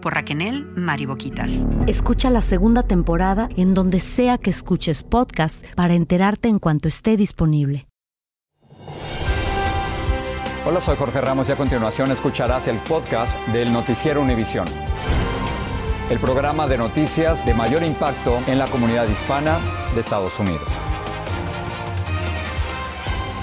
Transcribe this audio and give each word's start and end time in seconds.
por 0.00 0.14
Raquel 0.14 0.66
Mariboquitas. 0.76 1.52
Escucha 1.86 2.30
la 2.30 2.42
segunda 2.42 2.82
temporada 2.82 3.48
en 3.56 3.74
donde 3.74 4.00
sea 4.00 4.38
que 4.38 4.50
escuches 4.50 5.02
podcast 5.02 5.64
para 5.74 5.94
enterarte 5.94 6.48
en 6.48 6.58
cuanto 6.58 6.88
esté 6.88 7.16
disponible. 7.16 7.86
Hola, 10.66 10.80
soy 10.80 10.96
Jorge 10.96 11.20
Ramos 11.20 11.48
y 11.48 11.52
a 11.52 11.56
continuación 11.56 12.10
escucharás 12.10 12.68
el 12.68 12.78
podcast 12.80 13.34
del 13.48 13.72
Noticiero 13.72 14.20
Univisión. 14.20 14.66
El 16.10 16.18
programa 16.18 16.66
de 16.66 16.76
noticias 16.76 17.46
de 17.46 17.54
mayor 17.54 17.82
impacto 17.82 18.38
en 18.46 18.58
la 18.58 18.66
comunidad 18.66 19.08
hispana 19.08 19.58
de 19.94 20.00
Estados 20.00 20.38
Unidos. 20.38 20.68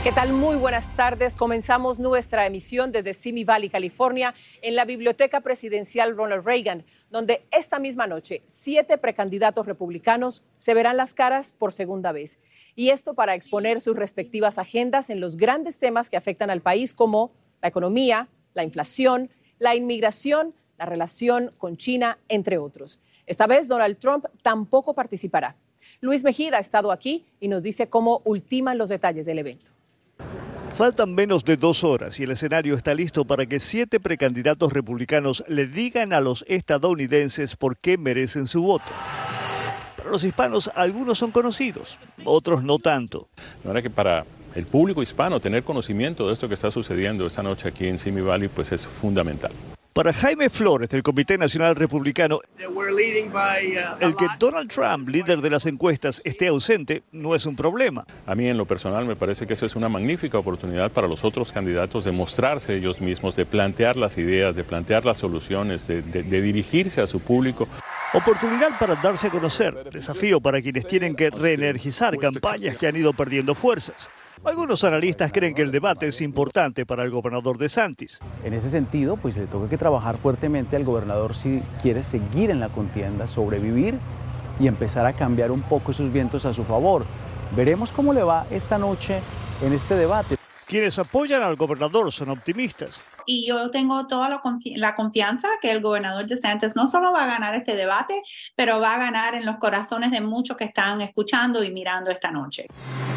¿Qué 0.06 0.12
tal? 0.12 0.34
Muy 0.34 0.56
buenas 0.56 0.96
tardes. 0.96 1.36
Comenzamos 1.36 2.00
nuestra 2.00 2.46
emisión 2.46 2.92
desde 2.92 3.16
Simi 3.16 3.44
Valley, 3.44 3.70
California, 3.70 4.36
en 4.62 4.76
la 4.76 4.86
Biblioteca 4.86 5.42
Presidencial 5.42 6.16
Ronald 6.16 6.46
Reagan, 6.46 6.86
donde 7.10 7.44
esta 7.50 7.80
misma 7.80 8.06
noche 8.06 8.44
siete 8.46 9.00
precandidatos 9.00 9.66
republicanos 9.66 10.44
se 10.60 10.76
verán 10.76 10.98
las 10.98 11.16
caras 11.16 11.54
por 11.54 11.74
segunda 11.74 12.12
vez. 12.12 12.38
Y 12.76 12.90
esto 12.90 13.16
para 13.16 13.34
exponer 13.34 13.82
sus 13.82 13.98
respectivas 13.98 14.60
agendas 14.60 15.10
en 15.10 15.20
los 15.20 15.38
grandes 15.38 15.80
temas 15.80 16.12
que 16.12 16.18
afectan 16.18 16.52
al 16.52 16.62
país, 16.62 16.94
como 16.94 17.32
la 17.64 17.70
economía, 17.70 18.28
la 18.54 18.64
inflación, 18.64 19.32
la 19.58 19.76
inmigración, 19.76 20.54
la 20.78 20.86
relación 20.86 21.50
con 21.58 21.78
China, 21.78 22.20
entre 22.30 22.60
otros. 22.60 23.00
Esta 23.26 23.48
vez 23.48 23.68
Donald 23.68 23.98
Trump 23.98 24.26
tampoco 24.44 24.94
participará. 24.94 25.56
Luis 26.00 26.24
Mejida 26.24 26.58
ha 26.58 26.62
estado 26.62 26.92
aquí 26.92 27.26
y 27.40 27.48
nos 27.48 27.64
dice 27.64 27.90
cómo 27.90 28.22
ultiman 28.24 28.78
los 28.78 28.90
detalles 28.90 29.26
del 29.26 29.40
evento. 29.40 29.75
Faltan 30.76 31.16
menos 31.16 31.46
de 31.46 31.56
dos 31.56 31.86
horas 31.86 32.20
y 32.20 32.24
el 32.24 32.32
escenario 32.32 32.76
está 32.76 32.94
listo 32.94 33.24
para 33.24 33.46
que 33.46 33.62
siete 33.62 34.02
precandidatos 34.02 34.74
republicanos 34.74 35.42
le 35.48 35.68
digan 35.68 36.12
a 36.12 36.20
los 36.20 36.44
estadounidenses 36.50 37.56
por 37.56 37.78
qué 37.78 37.98
merecen 37.98 38.46
su 38.46 38.62
voto. 38.62 38.92
Para 39.96 40.10
los 40.10 40.26
hispanos, 40.26 40.70
algunos 40.76 41.18
son 41.18 41.32
conocidos, 41.32 41.98
otros 42.26 42.62
no 42.62 42.78
tanto. 42.80 43.30
La 43.64 43.70
verdad 43.70 43.84
que 43.84 43.90
para 43.90 44.26
el 44.54 44.66
público 44.66 45.02
hispano 45.02 45.40
tener 45.40 45.64
conocimiento 45.64 46.28
de 46.28 46.34
esto 46.34 46.50
que 46.50 46.56
está 46.56 46.70
sucediendo 46.72 47.26
esta 47.26 47.42
noche 47.42 47.70
aquí 47.70 47.88
en 47.88 47.98
Simi 47.98 48.20
Valley 48.20 48.50
pues 48.50 48.74
es 48.74 48.86
fundamental. 48.86 49.54
Para 49.96 50.12
Jaime 50.12 50.50
Flores, 50.50 50.90
del 50.90 51.04
Comité 51.04 51.38
Nacional 51.38 51.74
Republicano, 51.74 52.42
el 54.02 54.16
que 54.18 54.28
Donald 54.38 54.70
Trump, 54.70 55.08
líder 55.08 55.40
de 55.40 55.50
las 55.50 55.66
encuestas, 55.68 56.22
esté 56.26 56.48
ausente 56.48 57.04
no 57.14 57.34
es 57.34 57.46
un 57.46 57.56
problema. 57.56 58.06
A 58.26 58.36
mí 58.36 58.46
en 58.50 58.58
lo 58.58 58.66
personal 58.66 59.06
me 59.06 59.16
parece 59.16 59.48
que 59.48 59.54
eso 59.54 59.66
es 59.66 59.74
una 59.74 59.88
magnífica 59.88 60.38
oportunidad 60.38 60.92
para 60.92 61.08
los 61.08 61.24
otros 61.24 61.54
candidatos 61.54 62.04
de 62.04 62.12
mostrarse 62.12 62.76
ellos 62.76 63.00
mismos, 63.00 63.38
de 63.38 63.46
plantear 63.46 63.96
las 63.96 64.18
ideas, 64.18 64.54
de 64.58 64.66
plantear 64.66 65.06
las 65.06 65.18
soluciones, 65.18 65.88
de, 65.88 66.02
de, 66.02 66.24
de 66.24 66.42
dirigirse 66.42 67.00
a 67.00 67.08
su 67.08 67.22
público. 67.22 67.66
Oportunidad 68.14 68.78
para 68.78 68.96
darse 68.96 69.28
a 69.28 69.30
conocer, 69.30 69.90
desafío 69.94 70.42
para 70.42 70.62
quienes 70.62 70.86
tienen 70.88 71.16
que 71.16 71.30
reenergizar 71.30 72.18
campañas 72.18 72.76
que 72.76 72.88
han 72.88 72.98
ido 72.98 73.14
perdiendo 73.14 73.56
fuerzas. 73.56 74.12
Algunos 74.46 74.84
analistas 74.84 75.32
creen 75.32 75.56
que 75.56 75.64
el 75.64 75.72
debate 75.72 76.08
es 76.08 76.22
importante 76.22 76.86
para 76.86 77.04
el 77.04 77.10
gobernador 77.10 77.58
de 77.58 77.68
Santis. 77.68 78.20
En 78.44 78.54
ese 78.54 78.70
sentido, 78.70 79.18
pues 79.18 79.36
le 79.38 79.48
toca 79.48 79.68
que 79.68 79.78
trabajar 79.78 80.18
fuertemente 80.18 80.76
al 80.76 80.84
gobernador 80.84 81.34
si 81.34 81.64
quiere 81.82 82.04
seguir 82.04 82.52
en 82.52 82.60
la 82.60 82.70
contienda, 82.70 83.28
sobrevivir 83.28 83.98
y 84.60 84.68
empezar 84.68 85.08
a 85.08 85.14
cambiar 85.14 85.50
un 85.50 85.64
poco 85.64 85.92
esos 85.92 86.14
vientos 86.14 86.46
a 86.46 86.54
su 86.54 86.64
favor. 86.64 87.06
Veremos 87.56 87.92
cómo 87.92 88.14
le 88.14 88.22
va 88.22 88.46
esta 88.52 88.78
noche 88.78 89.20
en 89.64 89.74
este 89.74 89.96
debate. 89.96 90.38
Quienes 90.68 91.00
apoyan 91.00 91.42
al 91.42 91.56
gobernador 91.56 92.12
son 92.12 92.30
optimistas. 92.30 93.04
Y 93.26 93.48
yo 93.48 93.72
tengo 93.72 94.06
toda 94.06 94.30
la, 94.30 94.42
confi 94.42 94.76
la, 94.76 94.96
confianza 94.96 95.48
que 95.60 95.72
el 95.72 95.82
gobernador 95.82 96.28
DeSantis 96.28 96.76
no 96.76 96.86
solo 96.86 97.12
va 97.12 97.24
a 97.24 97.28
ganar 97.28 97.56
este 97.56 97.76
debate, 97.76 98.22
pero 98.56 98.80
va 98.80 98.94
a 98.94 99.00
ganar 99.00 99.34
en 99.34 99.44
los 99.44 99.58
corazones 99.58 100.12
de 100.12 100.22
muchos 100.22 100.56
que 100.56 100.66
están 100.66 101.02
escuchando 101.02 101.64
y 101.64 101.72
mirando 101.72 102.12
esta 102.12 102.30
noche. 102.30 102.68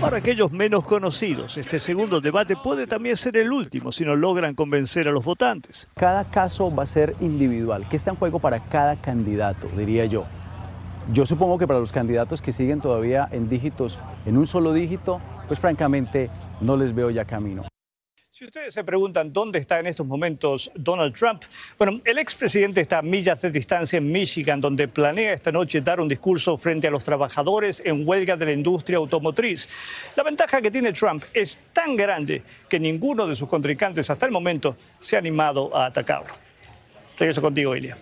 Para 0.00 0.18
aquellos 0.18 0.52
menos 0.52 0.84
conocidos, 0.84 1.58
este 1.58 1.80
segundo 1.80 2.20
debate 2.20 2.54
puede 2.54 2.86
también 2.86 3.16
ser 3.16 3.36
el 3.36 3.52
último 3.52 3.90
si 3.90 4.04
no 4.04 4.14
logran 4.14 4.54
convencer 4.54 5.08
a 5.08 5.10
los 5.10 5.24
votantes. 5.24 5.88
Cada 5.96 6.24
caso 6.30 6.72
va 6.72 6.84
a 6.84 6.86
ser 6.86 7.16
individual. 7.20 7.84
¿Qué 7.90 7.96
está 7.96 8.12
en 8.12 8.16
juego 8.16 8.38
para 8.38 8.60
cada 8.68 8.94
candidato, 8.94 9.66
diría 9.76 10.04
yo? 10.04 10.24
Yo 11.12 11.26
supongo 11.26 11.58
que 11.58 11.66
para 11.66 11.80
los 11.80 11.90
candidatos 11.90 12.40
que 12.40 12.52
siguen 12.52 12.80
todavía 12.80 13.28
en 13.32 13.48
dígitos, 13.48 13.98
en 14.24 14.38
un 14.38 14.46
solo 14.46 14.72
dígito, 14.72 15.20
pues 15.48 15.58
francamente 15.58 16.30
no 16.60 16.76
les 16.76 16.94
veo 16.94 17.10
ya 17.10 17.24
camino. 17.24 17.64
Si 18.38 18.44
ustedes 18.44 18.72
se 18.72 18.84
preguntan 18.84 19.32
dónde 19.32 19.58
está 19.58 19.80
en 19.80 19.88
estos 19.88 20.06
momentos 20.06 20.70
Donald 20.76 21.12
Trump, 21.12 21.42
bueno, 21.76 22.00
el 22.04 22.18
expresidente 22.18 22.80
está 22.80 22.98
a 22.98 23.02
millas 23.02 23.40
de 23.42 23.50
distancia 23.50 23.96
en 23.96 24.12
Michigan, 24.12 24.60
donde 24.60 24.86
planea 24.86 25.32
esta 25.32 25.50
noche 25.50 25.80
dar 25.80 26.00
un 26.00 26.06
discurso 26.06 26.56
frente 26.56 26.86
a 26.86 26.92
los 26.92 27.02
trabajadores 27.02 27.82
en 27.84 28.06
huelga 28.08 28.36
de 28.36 28.44
la 28.44 28.52
industria 28.52 28.98
automotriz. 28.98 29.68
La 30.14 30.22
ventaja 30.22 30.62
que 30.62 30.70
tiene 30.70 30.92
Trump 30.92 31.24
es 31.34 31.58
tan 31.72 31.96
grande 31.96 32.44
que 32.68 32.78
ninguno 32.78 33.26
de 33.26 33.34
sus 33.34 33.48
contrincantes 33.48 34.08
hasta 34.08 34.26
el 34.26 34.30
momento 34.30 34.76
se 35.00 35.16
ha 35.16 35.18
animado 35.18 35.76
a 35.76 35.86
atacarlo. 35.86 36.32
Regreso 37.18 37.42
contigo, 37.42 37.74
Ilia. 37.74 37.96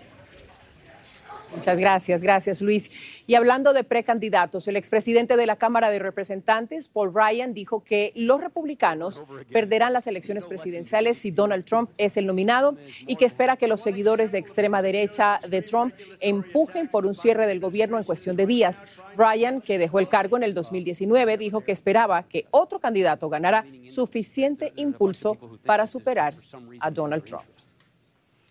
Muchas 1.55 1.79
gracias, 1.79 2.23
gracias 2.23 2.61
Luis. 2.61 2.91
Y 3.27 3.35
hablando 3.35 3.73
de 3.73 3.85
precandidatos, 3.85 4.67
el 4.69 4.77
expresidente 4.77 5.37
de 5.37 5.47
la 5.47 5.57
Cámara 5.57 5.91
de 5.91 5.99
Representantes, 5.99 6.89
Paul 6.89 7.13
Ryan, 7.15 7.55
dijo 7.55 7.83
que 7.85 8.13
los 8.15 8.41
republicanos 8.41 9.23
perderán 9.53 9.93
las 9.93 10.07
elecciones 10.07 10.47
presidenciales 10.47 11.19
si 11.19 11.31
Donald 11.31 11.65
Trump 11.65 11.91
es 11.99 12.17
el 12.17 12.27
nominado 12.27 12.77
y 13.07 13.17
que 13.17 13.25
espera 13.25 13.57
que 13.57 13.69
los 13.69 13.81
seguidores 13.81 14.33
de 14.33 14.39
extrema 14.39 14.83
derecha 14.83 15.41
de 15.49 15.63
Trump 15.63 15.95
empujen 16.21 16.89
por 16.89 17.07
un 17.07 17.15
cierre 17.15 17.47
del 17.47 17.61
gobierno 17.61 17.97
en 17.99 18.05
cuestión 18.05 18.37
de 18.37 18.47
días. 18.47 18.83
Ryan, 19.17 19.61
que 19.61 19.79
dejó 19.79 19.99
el 19.99 20.09
cargo 20.09 20.37
en 20.37 20.43
el 20.43 20.53
2019, 20.53 21.39
dijo 21.39 21.63
que 21.63 21.73
esperaba 21.73 22.25
que 22.25 22.47
otro 22.51 22.79
candidato 22.79 23.29
ganara 23.29 23.65
suficiente 23.85 24.73
impulso 24.77 25.39
para 25.65 25.87
superar 25.87 26.35
a 26.81 26.91
Donald 26.91 27.25
Trump. 27.25 27.56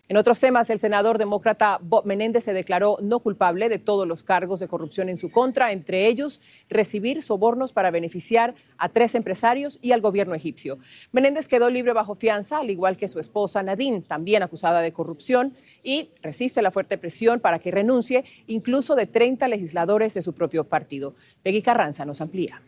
En 0.08 0.16
otros 0.16 0.38
temas, 0.38 0.70
el 0.70 0.78
senador 0.78 1.18
demócrata 1.18 1.80
Bob 1.82 2.06
Menéndez 2.06 2.44
se 2.44 2.52
declaró 2.52 2.96
no 3.02 3.18
culpable 3.18 3.68
de 3.68 3.80
todos 3.80 4.06
los 4.06 4.22
cargos 4.22 4.60
de 4.60 4.68
corrupción 4.68 5.08
en 5.08 5.16
su 5.16 5.32
contra, 5.32 5.72
entre 5.72 6.06
ellos 6.06 6.40
recibir 6.68 7.24
sobornos 7.24 7.72
para 7.72 7.90
beneficiar 7.90 8.54
a 8.78 8.88
tres 8.88 9.16
empresarios 9.16 9.80
y 9.82 9.90
al 9.90 10.00
gobierno 10.00 10.36
egipcio. 10.36 10.78
Menéndez 11.10 11.48
quedó 11.48 11.70
libre 11.70 11.92
bajo 11.92 12.14
fianza, 12.14 12.58
al 12.58 12.70
igual 12.70 12.96
que 12.96 13.08
su 13.08 13.18
esposa 13.18 13.64
Nadine, 13.64 14.00
también 14.00 14.44
acusada 14.44 14.80
de 14.80 14.92
corrupción, 14.92 15.56
y 15.82 16.10
resiste 16.22 16.62
la 16.62 16.70
fuerte 16.70 16.98
presión 16.98 17.40
para 17.40 17.58
que 17.58 17.72
renuncie, 17.72 18.24
incluso 18.46 18.94
de 18.94 19.06
30 19.06 19.48
legisladores 19.48 20.14
de 20.14 20.22
su 20.22 20.34
propio 20.34 20.62
partido. 20.62 21.14
Peggy 21.42 21.62
Carranza 21.62 22.04
nos 22.04 22.20
amplía. 22.20 22.62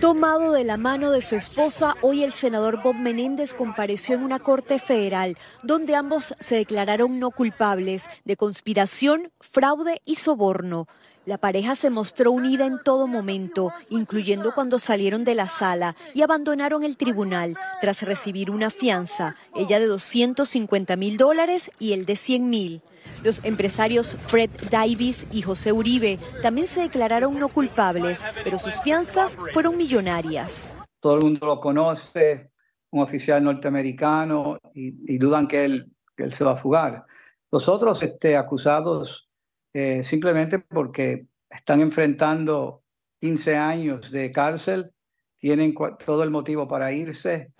Tomado 0.00 0.52
de 0.52 0.64
la 0.64 0.76
mano 0.76 1.10
de 1.10 1.22
su 1.22 1.36
esposa, 1.36 1.96
hoy 2.02 2.24
el 2.24 2.32
senador 2.32 2.82
Bob 2.82 2.96
Menéndez 2.96 3.54
compareció 3.54 4.14
en 4.14 4.22
una 4.22 4.38
corte 4.38 4.78
federal, 4.78 5.36
donde 5.62 5.94
ambos 5.94 6.34
se 6.40 6.56
declararon 6.56 7.18
no 7.18 7.30
culpables 7.30 8.08
de 8.24 8.36
conspiración, 8.36 9.30
fraude 9.40 10.00
y 10.04 10.16
soborno. 10.16 10.88
La 11.24 11.38
pareja 11.38 11.76
se 11.76 11.88
mostró 11.88 12.32
unida 12.32 12.66
en 12.66 12.82
todo 12.82 13.06
momento, 13.06 13.72
incluyendo 13.90 14.52
cuando 14.54 14.80
salieron 14.80 15.22
de 15.22 15.36
la 15.36 15.46
sala 15.46 15.94
y 16.14 16.22
abandonaron 16.22 16.82
el 16.82 16.96
tribunal 16.96 17.56
tras 17.80 18.02
recibir 18.02 18.50
una 18.50 18.70
fianza, 18.70 19.36
ella 19.54 19.78
de 19.78 19.86
250 19.86 20.96
mil 20.96 21.18
dólares 21.18 21.70
y 21.78 21.92
él 21.92 22.06
de 22.06 22.16
100 22.16 22.50
mil. 22.50 22.82
Los 23.22 23.44
empresarios 23.44 24.16
Fred 24.26 24.50
Davis 24.70 25.26
y 25.30 25.42
José 25.42 25.72
Uribe 25.72 26.18
también 26.42 26.66
se 26.66 26.80
declararon 26.80 27.38
no 27.38 27.48
culpables, 27.48 28.24
pero 28.42 28.58
sus 28.58 28.80
fianzas 28.80 29.38
fueron 29.52 29.76
millonarias. 29.76 30.76
Todo 31.00 31.16
el 31.16 31.22
mundo 31.22 31.46
lo 31.46 31.60
conoce, 31.60 32.50
un 32.90 33.02
oficial 33.02 33.42
norteamericano, 33.42 34.58
y, 34.74 35.18
dudan 35.18 35.46
que 35.46 35.64
él, 35.64 35.92
se 36.30 36.44
va 36.44 36.52
a 36.52 36.56
fugar. 36.56 37.04
Los 37.50 37.68
otros 37.68 38.02
este, 38.02 38.36
acusados 38.36 39.28
eh, 39.72 40.04
simplemente 40.04 40.58
porque 40.58 41.26
están 41.48 41.80
enfrentando 41.80 42.82
15 43.20 43.56
años 43.56 44.10
de 44.10 44.32
cárcel, 44.32 44.92
tienen 45.36 45.74
todo 46.04 46.22
el 46.22 46.30
motivo 46.30 46.68
para 46.68 46.92
irse. 46.92 47.52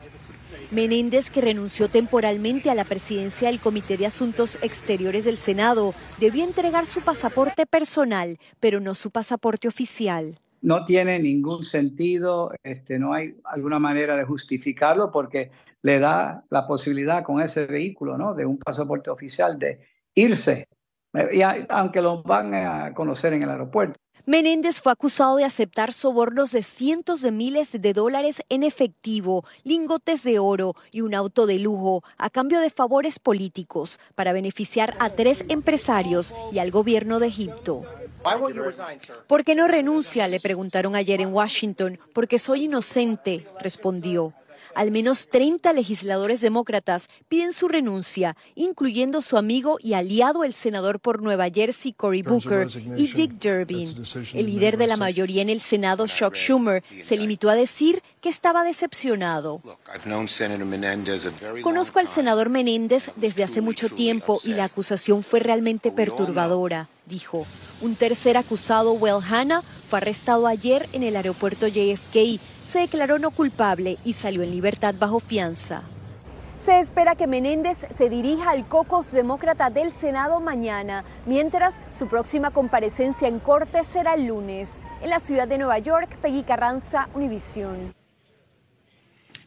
Menéndez, 0.70 1.30
que 1.30 1.40
renunció 1.40 1.88
temporalmente 1.88 2.70
a 2.70 2.74
la 2.74 2.84
presidencia 2.84 3.48
del 3.48 3.60
Comité 3.60 3.96
de 3.96 4.06
Asuntos 4.06 4.58
Exteriores 4.62 5.24
del 5.24 5.38
Senado, 5.38 5.94
debió 6.18 6.44
entregar 6.44 6.86
su 6.86 7.00
pasaporte 7.00 7.66
personal, 7.66 8.38
pero 8.60 8.80
no 8.80 8.94
su 8.94 9.10
pasaporte 9.10 9.68
oficial. 9.68 10.38
No 10.60 10.84
tiene 10.84 11.18
ningún 11.18 11.64
sentido, 11.64 12.52
este, 12.62 12.98
no 12.98 13.12
hay 13.12 13.34
alguna 13.44 13.78
manera 13.78 14.16
de 14.16 14.24
justificarlo 14.24 15.10
porque 15.10 15.50
le 15.82 15.98
da 15.98 16.44
la 16.50 16.66
posibilidad 16.66 17.24
con 17.24 17.40
ese 17.40 17.66
vehículo, 17.66 18.16
¿no? 18.16 18.34
De 18.34 18.46
un 18.46 18.58
pasaporte 18.58 19.10
oficial 19.10 19.58
de 19.58 19.80
irse, 20.14 20.68
y 21.32 21.42
aunque 21.68 22.00
lo 22.00 22.22
van 22.22 22.54
a 22.54 22.94
conocer 22.94 23.34
en 23.34 23.42
el 23.42 23.50
aeropuerto. 23.50 23.98
Menéndez 24.24 24.80
fue 24.80 24.92
acusado 24.92 25.36
de 25.36 25.44
aceptar 25.44 25.92
sobornos 25.92 26.52
de 26.52 26.62
cientos 26.62 27.22
de 27.22 27.32
miles 27.32 27.72
de 27.72 27.92
dólares 27.92 28.42
en 28.48 28.62
efectivo, 28.62 29.44
lingotes 29.64 30.22
de 30.22 30.38
oro 30.38 30.76
y 30.92 31.00
un 31.00 31.14
auto 31.14 31.46
de 31.46 31.58
lujo 31.58 32.04
a 32.18 32.30
cambio 32.30 32.60
de 32.60 32.70
favores 32.70 33.18
políticos 33.18 33.98
para 34.14 34.32
beneficiar 34.32 34.94
a 35.00 35.10
tres 35.10 35.44
empresarios 35.48 36.36
y 36.52 36.60
al 36.60 36.70
gobierno 36.70 37.18
de 37.18 37.26
Egipto. 37.26 37.82
¿Por 39.26 39.42
qué 39.42 39.56
no 39.56 39.66
renuncia? 39.66 40.28
Le 40.28 40.38
preguntaron 40.38 40.94
ayer 40.94 41.20
en 41.20 41.34
Washington. 41.34 41.98
Porque 42.14 42.38
soy 42.38 42.64
inocente, 42.66 43.46
respondió. 43.60 44.32
Al 44.74 44.90
menos 44.90 45.28
30 45.28 45.72
legisladores 45.72 46.40
demócratas 46.40 47.08
piden 47.28 47.52
su 47.52 47.68
renuncia, 47.68 48.36
incluyendo 48.54 49.20
su 49.20 49.36
amigo 49.36 49.78
y 49.80 49.94
aliado 49.94 50.44
el 50.44 50.54
senador 50.54 51.00
por 51.00 51.22
Nueva 51.22 51.48
Jersey 51.50 51.92
Cory 51.92 52.22
Booker 52.22 52.68
y 52.96 53.06
Dick 53.08 53.32
Durbin. 53.32 53.88
El 54.34 54.46
líder 54.46 54.78
de 54.78 54.86
la 54.86 54.96
mayoría 54.96 55.42
en 55.42 55.50
el 55.50 55.60
Senado, 55.60 56.06
Chuck 56.06 56.34
Schumer, 56.34 56.82
se 57.02 57.16
limitó 57.16 57.50
a 57.50 57.54
decir 57.54 58.02
que 58.20 58.28
estaba 58.28 58.64
decepcionado. 58.64 59.60
Conozco 61.62 61.98
al 61.98 62.08
senador 62.08 62.48
Menéndez 62.48 63.10
desde 63.16 63.44
hace 63.44 63.60
mucho 63.60 63.90
tiempo 63.90 64.38
y 64.44 64.54
la 64.54 64.64
acusación 64.64 65.22
fue 65.22 65.40
realmente 65.40 65.90
perturbadora, 65.90 66.88
dijo. 67.06 67.46
Un 67.80 67.96
tercer 67.96 68.36
acusado, 68.36 68.92
Will 68.92 69.22
Hanna, 69.28 69.64
fue 69.92 69.98
arrestado 69.98 70.46
ayer 70.46 70.88
en 70.94 71.02
el 71.02 71.16
aeropuerto 71.16 71.68
JFK 71.68 72.40
se 72.64 72.78
declaró 72.78 73.18
no 73.18 73.30
culpable 73.30 73.98
y 74.06 74.14
salió 74.14 74.42
en 74.42 74.50
libertad 74.50 74.94
bajo 74.98 75.20
fianza. 75.20 75.82
Se 76.64 76.80
espera 76.80 77.14
que 77.14 77.26
Menéndez 77.26 77.84
se 77.94 78.08
dirija 78.08 78.52
al 78.52 78.66
cocos 78.66 79.12
demócrata 79.12 79.68
del 79.68 79.92
Senado 79.92 80.40
mañana, 80.40 81.04
mientras 81.26 81.78
su 81.90 82.08
próxima 82.08 82.52
comparecencia 82.52 83.28
en 83.28 83.38
corte 83.38 83.84
será 83.84 84.14
el 84.14 84.28
lunes. 84.28 84.80
En 85.02 85.10
la 85.10 85.20
ciudad 85.20 85.46
de 85.46 85.58
Nueva 85.58 85.78
York, 85.78 86.16
Peggy 86.22 86.42
Carranza, 86.42 87.10
Univisión. 87.14 87.94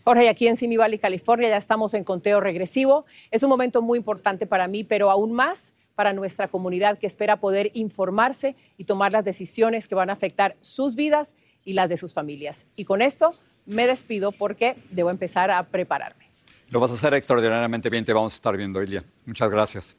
Jorge, 0.04 0.30
aquí 0.30 0.48
en 0.48 0.58
Simi 0.58 0.78
Valley, 0.78 1.00
California, 1.00 1.50
ya 1.50 1.58
estamos 1.58 1.96
en 1.96 2.04
conteo 2.04 2.40
regresivo. 2.40 3.08
Es 3.32 3.42
un 3.42 3.50
momento 3.50 3.82
muy 3.82 3.98
importante 3.98 4.46
para 4.46 4.68
mí, 4.68 4.84
pero 4.84 5.10
aún 5.10 5.32
más 5.32 5.74
para 5.96 6.14
nuestra 6.14 6.48
comunidad 6.48 7.00
que 7.00 7.08
espera 7.08 7.40
poder 7.40 7.72
informarse 7.74 8.56
y 8.78 8.84
tomar 8.84 9.12
las 9.12 9.26
decisiones 9.26 9.88
que 9.88 9.96
van 9.96 10.10
a 10.10 10.14
afectar 10.14 10.56
sus 10.62 10.96
vidas 10.96 11.36
y 11.64 11.74
las 11.74 11.90
de 11.90 11.98
sus 11.98 12.14
familias. 12.14 12.68
Y 12.76 12.86
con 12.86 13.02
esto 13.02 13.34
me 13.66 13.88
despido 13.88 14.32
porque 14.32 14.76
debo 14.92 15.10
empezar 15.10 15.52
a 15.52 15.64
prepararme. 15.64 16.26
Lo 16.70 16.80
vas 16.80 16.92
a 16.92 16.96
hacer 16.96 17.14
extraordinariamente 17.14 17.90
bien, 17.90 18.06
te 18.06 18.14
vamos 18.14 18.34
a 18.34 18.36
estar 18.36 18.56
viendo, 18.58 18.82
Ilia. 18.82 19.04
Muchas 19.26 19.50
gracias. 19.50 19.96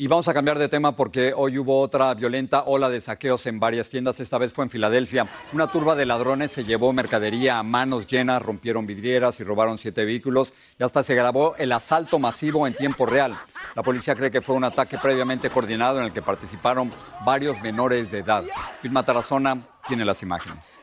Y 0.00 0.06
vamos 0.06 0.28
a 0.28 0.32
cambiar 0.32 0.58
de 0.58 0.70
tema 0.70 0.96
porque 0.96 1.34
hoy 1.36 1.58
hubo 1.58 1.78
otra 1.78 2.14
violenta 2.14 2.62
ola 2.62 2.88
de 2.88 3.02
saqueos 3.02 3.44
en 3.44 3.60
varias 3.60 3.90
tiendas. 3.90 4.18
Esta 4.18 4.38
vez 4.38 4.50
fue 4.50 4.64
en 4.64 4.70
Filadelfia. 4.70 5.28
Una 5.52 5.70
turba 5.70 5.94
de 5.94 6.06
ladrones 6.06 6.52
se 6.52 6.64
llevó 6.64 6.90
mercadería 6.94 7.58
a 7.58 7.62
manos 7.62 8.06
llenas, 8.06 8.40
rompieron 8.40 8.86
vidrieras 8.86 9.38
y 9.40 9.44
robaron 9.44 9.76
siete 9.76 10.06
vehículos. 10.06 10.54
Y 10.78 10.84
hasta 10.84 11.02
se 11.02 11.14
grabó 11.14 11.54
el 11.56 11.70
asalto 11.70 12.18
masivo 12.18 12.66
en 12.66 12.72
tiempo 12.72 13.04
real. 13.04 13.36
La 13.76 13.82
policía 13.82 14.14
cree 14.14 14.30
que 14.30 14.40
fue 14.40 14.56
un 14.56 14.64
ataque 14.64 14.96
previamente 14.96 15.50
coordinado 15.50 15.98
en 15.98 16.06
el 16.06 16.14
que 16.14 16.22
participaron 16.22 16.90
varios 17.22 17.60
menores 17.60 18.10
de 18.10 18.20
edad. 18.20 18.44
Vilma 18.82 19.04
Tarazona 19.04 19.66
tiene 19.86 20.06
las 20.06 20.22
imágenes. 20.22 20.78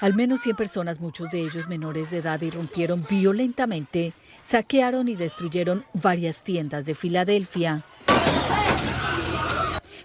Al 0.00 0.14
menos 0.14 0.40
100 0.40 0.56
personas, 0.56 0.98
muchos 0.98 1.30
de 1.30 1.42
ellos 1.42 1.68
menores 1.68 2.10
de 2.10 2.18
edad, 2.18 2.40
irrumpieron 2.40 3.06
violentamente, 3.06 4.14
saquearon 4.50 5.06
y 5.06 5.14
destruyeron 5.14 5.84
varias 5.92 6.42
tiendas 6.42 6.84
de 6.84 6.96
Filadelfia. 6.96 7.84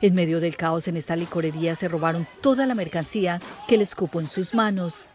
En 0.01 0.13
medio 0.13 0.39
del 0.39 0.55
caos 0.55 0.87
en 0.87 0.97
esta 0.97 1.15
licorería 1.15 1.75
se 1.75 1.87
robaron 1.87 2.27
toda 2.41 2.67
la 2.67 2.75
mercancía 2.75 3.39
que 3.67 3.75
les 3.75 3.95
cupo 3.95 4.19
en 4.19 4.27
sus 4.27 4.53
manos. 4.53 5.07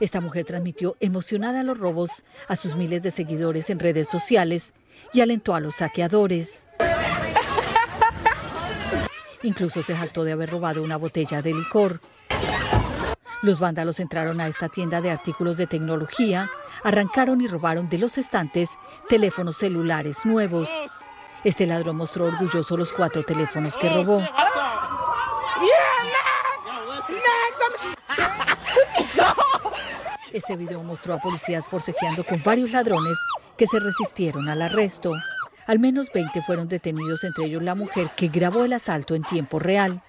Esta 0.00 0.22
mujer 0.22 0.46
transmitió 0.46 0.96
emocionada 1.00 1.62
los 1.62 1.76
robos 1.76 2.24
a 2.48 2.56
sus 2.56 2.74
miles 2.76 3.02
de 3.02 3.10
seguidores 3.10 3.68
en 3.68 3.78
redes 3.78 4.08
sociales 4.08 4.72
y 5.12 5.20
alentó 5.20 5.54
a 5.54 5.60
los 5.60 5.74
saqueadores. 5.76 6.66
Incluso 9.42 9.82
se 9.82 9.94
jactó 9.94 10.24
de 10.24 10.32
haber 10.32 10.48
robado 10.48 10.82
una 10.82 10.96
botella 10.96 11.42
de 11.42 11.52
licor. 11.52 12.00
Los 13.42 13.58
vándalos 13.58 14.00
entraron 14.00 14.40
a 14.40 14.48
esta 14.48 14.68
tienda 14.68 15.00
de 15.00 15.10
artículos 15.10 15.56
de 15.56 15.66
tecnología, 15.66 16.48
arrancaron 16.84 17.40
y 17.40 17.48
robaron 17.48 17.88
de 17.88 17.96
los 17.96 18.18
estantes 18.18 18.70
teléfonos 19.08 19.56
celulares 19.56 20.26
nuevos. 20.26 20.68
Este 21.42 21.66
ladrón 21.66 21.96
mostró 21.96 22.26
orgulloso 22.26 22.76
los 22.76 22.92
cuatro 22.92 23.24
teléfonos 23.24 23.78
que 23.78 23.88
robó. 23.88 24.22
Este 30.32 30.56
video 30.56 30.82
mostró 30.82 31.14
a 31.14 31.18
policías 31.18 31.66
forcejeando 31.66 32.24
con 32.24 32.42
varios 32.42 32.70
ladrones 32.70 33.18
que 33.56 33.66
se 33.66 33.80
resistieron 33.80 34.48
al 34.50 34.60
arresto. 34.62 35.12
Al 35.66 35.78
menos 35.78 36.12
20 36.12 36.42
fueron 36.42 36.68
detenidos, 36.68 37.24
entre 37.24 37.46
ellos 37.46 37.62
la 37.62 37.74
mujer 37.74 38.10
que 38.14 38.28
grabó 38.28 38.64
el 38.64 38.74
asalto 38.74 39.14
en 39.14 39.22
tiempo 39.22 39.58
real. 39.58 40.02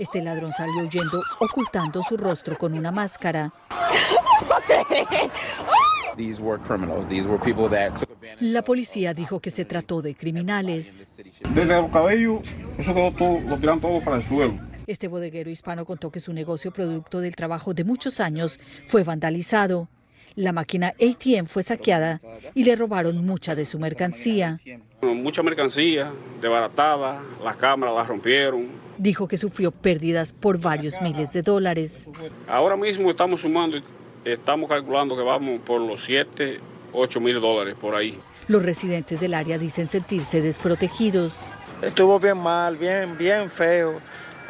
Este 0.00 0.20
ladrón 0.22 0.52
salió 0.54 0.80
huyendo 0.80 1.20
ocultando 1.40 2.02
su 2.02 2.16
rostro 2.16 2.56
con 2.56 2.72
una 2.72 2.90
máscara. 2.90 3.52
La 8.40 8.62
policía 8.62 9.12
dijo 9.12 9.40
que 9.40 9.50
se 9.50 9.66
trató 9.66 10.00
de 10.00 10.14
criminales. 10.14 11.20
Desde 11.54 11.82
los 11.82 11.90
cabellos, 11.90 12.40
eso 12.78 12.94
todo, 12.94 13.40
lo 13.40 13.58
tiran 13.58 13.78
todo 13.78 14.02
para 14.02 14.16
el 14.16 14.22
suelo. 14.22 14.58
Este 14.86 15.06
bodeguero 15.06 15.50
hispano 15.50 15.84
contó 15.84 16.10
que 16.10 16.20
su 16.20 16.32
negocio, 16.32 16.72
producto 16.72 17.20
del 17.20 17.36
trabajo 17.36 17.74
de 17.74 17.84
muchos 17.84 18.20
años, 18.20 18.58
fue 18.86 19.02
vandalizado. 19.02 19.90
La 20.36 20.52
máquina 20.52 20.94
ATM 21.00 21.46
fue 21.46 21.62
saqueada 21.62 22.20
y 22.54 22.64
le 22.64 22.76
robaron 22.76 23.24
mucha 23.24 23.54
de 23.54 23.66
su 23.66 23.78
mercancía. 23.78 24.58
Mucha 25.02 25.42
mercancía 25.42 26.12
desbaratada, 26.40 27.22
las 27.42 27.56
cámaras 27.56 27.94
las 27.94 28.08
rompieron. 28.08 28.68
Dijo 28.98 29.26
que 29.26 29.36
sufrió 29.36 29.70
pérdidas 29.70 30.32
por 30.32 30.58
varios 30.58 31.00
miles 31.00 31.32
de 31.32 31.42
dólares. 31.42 32.06
Ahora 32.46 32.76
mismo 32.76 33.10
estamos 33.10 33.40
sumando, 33.40 33.78
estamos 34.24 34.68
calculando 34.68 35.16
que 35.16 35.22
vamos 35.22 35.60
por 35.62 35.80
los 35.80 36.04
7, 36.04 36.60
8 36.92 37.20
mil 37.20 37.40
dólares 37.40 37.76
por 37.80 37.94
ahí. 37.94 38.18
Los 38.48 38.64
residentes 38.64 39.20
del 39.20 39.34
área 39.34 39.58
dicen 39.58 39.88
sentirse 39.88 40.42
desprotegidos. 40.42 41.34
Estuvo 41.82 42.20
bien 42.20 42.36
mal, 42.36 42.76
bien, 42.76 43.16
bien 43.16 43.50
feo. 43.50 44.00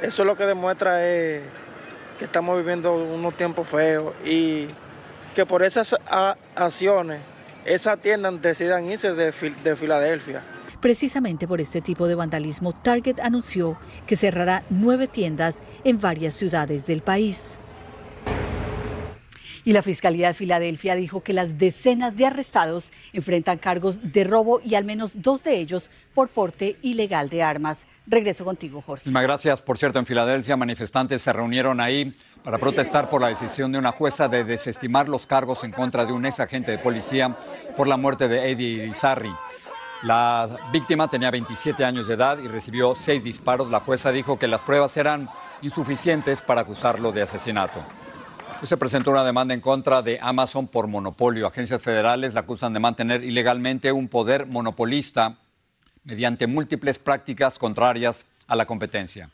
Eso 0.03 0.23
es 0.23 0.27
lo 0.27 0.37
que 0.37 0.45
demuestra 0.45 1.07
es 1.07 1.43
que 2.19 2.25
estamos 2.25 2.57
viviendo 2.59 2.95
unos 2.95 3.37
tiempos 3.37 3.69
feos 3.69 4.15
y 4.27 4.67
que 5.35 5.47
por 5.47 5.63
esas 5.63 5.97
acciones 6.55 7.21
esas 7.65 8.01
tiendas 8.01 8.41
decidan 8.41 8.91
irse 8.91 9.13
de, 9.13 9.33
de 9.63 9.77
Filadelfia. 9.77 10.43
Precisamente 10.81 11.47
por 11.47 11.61
este 11.61 11.83
tipo 11.83 12.07
de 12.07 12.15
vandalismo, 12.15 12.73
Target 12.73 13.21
anunció 13.21 13.79
que 14.07 14.17
cerrará 14.17 14.65
nueve 14.71 15.09
tiendas 15.09 15.63
en 15.85 16.01
varias 16.01 16.35
ciudades 16.35 16.87
del 16.87 17.03
país. 17.03 17.59
Y 19.63 19.73
la 19.73 19.83
Fiscalía 19.83 20.29
de 20.29 20.35
Filadelfia 20.35 20.95
dijo 20.95 21.23
que 21.23 21.35
las 21.35 21.59
decenas 21.59 22.17
de 22.17 22.27
arrestados 22.27 22.91
enfrentan 23.13 23.59
cargos 23.59 24.01
de 24.03 24.25
robo 24.25 24.61
y 24.65 24.75
al 24.75 24.87
menos 24.87 25.13
dos 25.21 25.45
de 25.45 25.59
ellos 25.59 25.91
por 26.15 26.31
porte 26.31 26.77
ilegal 26.81 27.29
de 27.29 27.43
armas. 27.43 27.87
Regreso 28.07 28.45
contigo, 28.45 28.81
Jorge. 28.81 29.09
Muchas 29.11 29.23
gracias. 29.23 29.63
Por 29.63 29.77
cierto, 29.77 29.99
en 29.99 30.07
Filadelfia 30.07 30.57
manifestantes 30.57 31.21
se 31.21 31.33
reunieron 31.33 31.79
ahí 31.81 32.17
para 32.43 32.59
protestar 32.59 33.11
por 33.11 33.21
la 33.21 33.29
decisión 33.29 33.73
de 33.73 33.79
una 33.79 33.93
jueza 33.93 34.29
de 34.29 34.45
desestimar 34.45 35.09
los 35.09 35.27
cargos 35.27 35.65
en 35.65 35.73
contra 35.73 36.05
de 36.05 36.13
un 36.13 36.25
ex 36.27 36.41
agente 36.41 36.71
de 36.71 36.79
policía 36.79 37.37
por 37.77 37.87
la 37.87 37.97
muerte 37.97 38.29
de 38.29 38.51
Eddie 38.51 38.85
Irizarry. 38.85 39.33
La 40.03 40.49
víctima 40.73 41.09
tenía 41.09 41.31
27 41.31 41.85
años 41.85 42.09
de 42.09 42.15
edad 42.15 42.39
y 42.39 42.49
recibió 42.49 42.95
seis 42.95 43.23
disparos. 43.23 43.71
La 43.71 43.81
jueza 43.81 44.13
dijo 44.13 44.39
que 44.39 44.49
las 44.49 44.63
pruebas 44.63 44.97
eran 44.97 45.29
insuficientes 45.61 46.41
para 46.41 46.63
acusarlo 46.63 47.13
de 47.13 47.23
asesinato. 47.23 47.85
Se 48.63 48.79
presentó 48.79 49.11
una 49.11 49.25
demanda 49.25 49.53
en 49.53 49.61
contra 49.61 50.01
de 50.01 50.19
Amazon 50.23 50.69
por 50.69 50.87
monopolio. 50.87 51.47
Agencias 51.47 51.83
federales 51.83 52.33
la 52.33 52.41
acusan 52.41 52.73
de 52.73 52.81
mantener 52.81 53.25
ilegalmente 53.25 53.93
un 53.93 54.09
poder 54.09 54.47
monopolista 54.47 55.37
mediante 56.05 56.47
múltiples 56.47 56.99
prácticas 56.99 57.59
contrarias 57.59 58.25
a 58.47 58.57
la 58.57 58.67
competencia. 58.67 59.31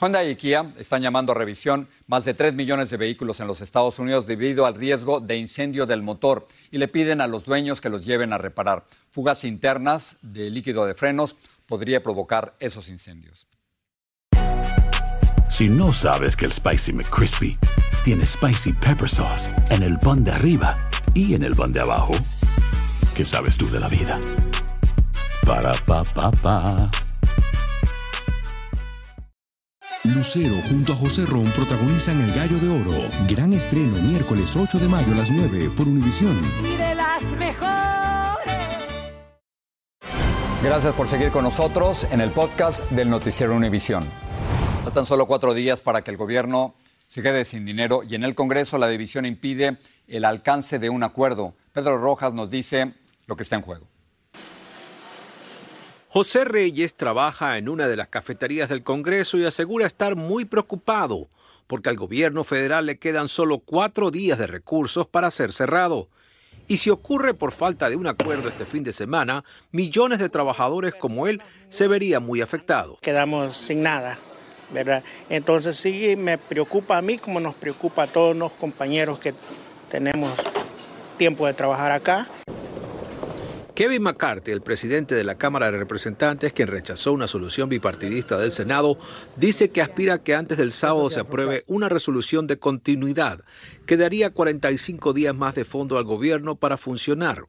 Honda 0.00 0.24
y 0.24 0.34
Kia 0.34 0.72
están 0.76 1.02
llamando 1.02 1.32
a 1.32 1.34
revisión 1.36 1.88
más 2.06 2.24
de 2.24 2.34
3 2.34 2.54
millones 2.54 2.90
de 2.90 2.96
vehículos 2.96 3.38
en 3.40 3.46
los 3.46 3.60
Estados 3.60 3.98
Unidos 3.98 4.26
debido 4.26 4.66
al 4.66 4.74
riesgo 4.74 5.20
de 5.20 5.36
incendio 5.36 5.86
del 5.86 6.02
motor 6.02 6.48
y 6.70 6.78
le 6.78 6.88
piden 6.88 7.20
a 7.20 7.28
los 7.28 7.44
dueños 7.44 7.80
que 7.80 7.90
los 7.90 8.04
lleven 8.04 8.32
a 8.32 8.38
reparar. 8.38 8.84
Fugas 9.10 9.44
internas 9.44 10.16
de 10.20 10.50
líquido 10.50 10.84
de 10.84 10.94
frenos 10.94 11.36
podría 11.66 12.02
provocar 12.02 12.54
esos 12.58 12.88
incendios. 12.88 13.46
Si 15.48 15.68
no 15.68 15.92
sabes 15.92 16.34
que 16.34 16.46
el 16.46 16.52
Spicy 16.52 16.92
McCrispy 16.92 17.56
tiene 18.04 18.26
Spicy 18.26 18.72
Pepper 18.72 19.08
Sauce 19.08 19.48
en 19.70 19.84
el 19.84 19.98
pan 20.00 20.24
de 20.24 20.32
arriba 20.32 20.76
y 21.14 21.34
en 21.34 21.44
el 21.44 21.54
pan 21.54 21.72
de 21.72 21.80
abajo, 21.80 22.14
¿qué 23.14 23.24
sabes 23.24 23.56
tú 23.56 23.70
de 23.70 23.78
la 23.78 23.88
vida? 23.88 24.18
Para, 25.46 25.72
pa, 25.86 26.02
pa, 26.02 26.32
pa. 26.32 26.90
Lucero 30.04 30.56
junto 30.68 30.92
a 30.92 30.96
José 30.96 31.24
Ron 31.24 31.46
protagonizan 31.52 32.20
El 32.20 32.30
Gallo 32.34 32.58
de 32.58 32.68
Oro. 32.68 33.08
Gran 33.26 33.54
estreno 33.54 33.96
miércoles 34.02 34.54
8 34.54 34.78
de 34.78 34.86
mayo 34.86 35.10
a 35.14 35.16
las 35.16 35.30
9 35.30 35.70
por 35.74 35.88
Univisión. 35.88 36.38
Y 36.62 36.76
de 36.76 36.94
las 36.94 37.22
mejores. 37.38 38.54
Gracias 40.62 40.94
por 40.94 41.08
seguir 41.08 41.30
con 41.30 41.44
nosotros 41.44 42.06
en 42.10 42.20
el 42.20 42.30
podcast 42.32 42.84
del 42.90 43.08
Noticiero 43.08 43.56
Univisión. 43.56 44.04
Faltan 44.84 45.06
solo 45.06 45.26
cuatro 45.26 45.54
días 45.54 45.80
para 45.80 46.02
que 46.02 46.10
el 46.10 46.18
gobierno 46.18 46.74
se 47.08 47.22
quede 47.22 47.46
sin 47.46 47.64
dinero 47.64 48.02
y 48.02 48.14
en 48.14 48.24
el 48.24 48.34
Congreso 48.34 48.76
la 48.76 48.88
división 48.88 49.24
impide 49.24 49.78
el 50.06 50.26
alcance 50.26 50.78
de 50.78 50.90
un 50.90 51.02
acuerdo. 51.02 51.54
Pedro 51.72 51.96
Rojas 51.96 52.34
nos 52.34 52.50
dice 52.50 52.92
lo 53.26 53.36
que 53.36 53.42
está 53.44 53.56
en 53.56 53.62
juego. 53.62 53.93
José 56.14 56.44
Reyes 56.44 56.94
trabaja 56.94 57.58
en 57.58 57.68
una 57.68 57.88
de 57.88 57.96
las 57.96 58.06
cafeterías 58.06 58.68
del 58.68 58.84
Congreso 58.84 59.36
y 59.36 59.44
asegura 59.44 59.84
estar 59.84 60.14
muy 60.14 60.44
preocupado 60.44 61.26
porque 61.66 61.88
al 61.88 61.96
gobierno 61.96 62.44
federal 62.44 62.86
le 62.86 62.98
quedan 62.98 63.26
solo 63.26 63.58
cuatro 63.58 64.12
días 64.12 64.38
de 64.38 64.46
recursos 64.46 65.08
para 65.08 65.28
ser 65.32 65.52
cerrado. 65.52 66.08
Y 66.68 66.76
si 66.76 66.90
ocurre 66.90 67.34
por 67.34 67.50
falta 67.50 67.90
de 67.90 67.96
un 67.96 68.06
acuerdo 68.06 68.48
este 68.48 68.64
fin 68.64 68.84
de 68.84 68.92
semana, 68.92 69.42
millones 69.72 70.20
de 70.20 70.28
trabajadores 70.28 70.94
como 70.94 71.26
él 71.26 71.42
se 71.68 71.88
verían 71.88 72.24
muy 72.24 72.40
afectados. 72.42 73.00
Quedamos 73.00 73.56
sin 73.56 73.82
nada, 73.82 74.16
¿verdad? 74.72 75.02
Entonces 75.28 75.74
sí 75.74 76.14
me 76.16 76.38
preocupa 76.38 76.96
a 76.96 77.02
mí 77.02 77.18
como 77.18 77.40
nos 77.40 77.56
preocupa 77.56 78.04
a 78.04 78.06
todos 78.06 78.36
los 78.36 78.52
compañeros 78.52 79.18
que 79.18 79.34
tenemos 79.90 80.30
tiempo 81.18 81.44
de 81.48 81.54
trabajar 81.54 81.90
acá. 81.90 82.28
Kevin 83.74 84.02
McCarthy, 84.04 84.52
el 84.52 84.62
presidente 84.62 85.16
de 85.16 85.24
la 85.24 85.34
Cámara 85.34 85.68
de 85.68 85.78
Representantes, 85.78 86.52
quien 86.52 86.68
rechazó 86.68 87.12
una 87.12 87.26
solución 87.26 87.68
bipartidista 87.68 88.38
del 88.38 88.52
Senado, 88.52 88.96
dice 89.36 89.70
que 89.70 89.82
aspira 89.82 90.14
a 90.14 90.22
que 90.22 90.36
antes 90.36 90.58
del 90.58 90.70
sábado 90.70 91.10
se 91.10 91.18
apruebe 91.18 91.64
una 91.66 91.88
resolución 91.88 92.46
de 92.46 92.60
continuidad 92.60 93.40
que 93.84 93.96
daría 93.96 94.30
45 94.30 95.12
días 95.12 95.34
más 95.34 95.56
de 95.56 95.64
fondo 95.64 95.98
al 95.98 96.04
gobierno 96.04 96.54
para 96.54 96.76
funcionar. 96.76 97.46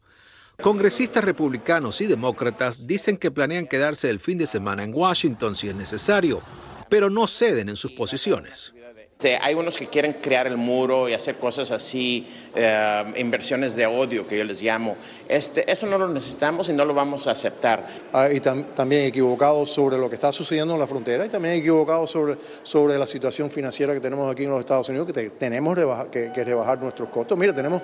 Congresistas 0.64 1.24
republicanos 1.24 2.02
y 2.02 2.08
demócratas 2.08 2.88
dicen 2.88 3.18
que 3.18 3.30
planean 3.30 3.68
quedarse 3.68 4.10
el 4.10 4.20
fin 4.20 4.40
de 4.40 4.48
semana 4.48 4.84
en 4.84 4.96
Washington 4.96 5.56
si 5.56 5.70
es 5.70 5.76
necesario, 5.76 6.42
pero 6.90 7.12
no 7.12 7.28
ceden 7.28 7.70
en 7.70 7.76
sus 7.76 7.92
posiciones. 7.92 8.74
Este, 9.18 9.38
hay 9.42 9.56
unos 9.56 9.78
que 9.78 9.88
quieren 9.88 10.12
crear 10.22 10.46
el 10.46 10.58
muro 10.58 11.08
y 11.08 11.14
hacer 11.14 11.38
cosas 11.38 11.72
así, 11.72 12.28
eh, 12.54 13.14
inversiones 13.16 13.74
de 13.74 13.86
odio 13.86 14.28
que 14.28 14.38
yo 14.38 14.44
les 14.44 14.62
llamo. 14.62 14.98
Este, 15.30 15.72
eso 15.72 15.88
no 15.88 15.98
lo 15.98 16.10
necesitamos 16.10 16.68
y 16.68 16.74
no 16.74 16.84
lo 16.84 16.94
vamos 16.94 17.26
a 17.26 17.32
aceptar. 17.32 17.88
Ah, 18.12 18.28
y 18.30 18.42
también 18.42 19.06
equivocados 19.06 19.72
sobre 19.72 19.98
lo 19.98 20.10
que 20.10 20.16
está 20.16 20.34
sucediendo 20.34 20.74
en 20.74 20.82
la 20.82 20.86
frontera 20.86 21.26
y 21.26 21.30
también 21.30 21.56
equivocados 21.56 22.12
sobre, 22.12 22.36
sobre 22.62 23.00
la 23.00 23.08
situación 23.08 23.50
financiera 23.50 23.94
que 23.94 24.02
tenemos 24.02 24.30
aquí 24.30 24.44
en 24.44 24.50
los 24.50 24.60
Estados 24.60 24.90
Unidos, 24.90 25.08
que 25.12 25.30
tenemos 25.30 25.78
que, 26.12 26.34
que 26.34 26.44
rebajar 26.44 26.80
nuestros 26.82 27.08
costos. 27.08 27.38
Mira, 27.38 27.54
tenemos 27.54 27.82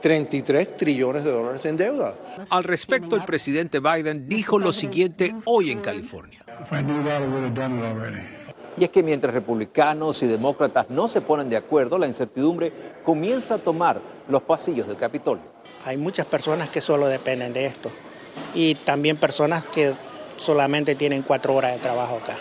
33 0.00 0.78
trillones 0.78 1.24
de 1.24 1.30
dólares 1.30 1.64
en 1.66 1.76
deuda. 1.76 2.14
Al 2.48 2.64
respecto, 2.64 3.16
el 3.16 3.24
presidente 3.24 3.80
Biden 3.80 4.26
dijo 4.26 4.58
lo 4.58 4.72
siguiente 4.72 5.34
hoy 5.44 5.72
en 5.72 5.80
California. 5.80 6.40
Y 8.76 8.84
es 8.84 8.90
que 8.90 9.02
mientras 9.02 9.34
republicanos 9.34 10.22
y 10.22 10.26
demócratas 10.26 10.88
no 10.90 11.08
se 11.08 11.20
ponen 11.20 11.48
de 11.48 11.56
acuerdo, 11.56 11.98
la 11.98 12.06
incertidumbre 12.06 12.72
comienza 13.04 13.54
a 13.54 13.58
tomar 13.58 14.00
los 14.28 14.42
pasillos 14.42 14.86
del 14.86 14.96
Capitolio. 14.96 15.44
Hay 15.84 15.96
muchas 15.96 16.26
personas 16.26 16.70
que 16.70 16.80
solo 16.80 17.08
dependen 17.08 17.52
de 17.52 17.66
esto 17.66 17.90
y 18.54 18.74
también 18.76 19.16
personas 19.16 19.64
que 19.64 19.92
solamente 20.36 20.94
tienen 20.94 21.22
cuatro 21.22 21.54
horas 21.54 21.74
de 21.74 21.78
trabajo 21.78 22.18
acá. 22.22 22.38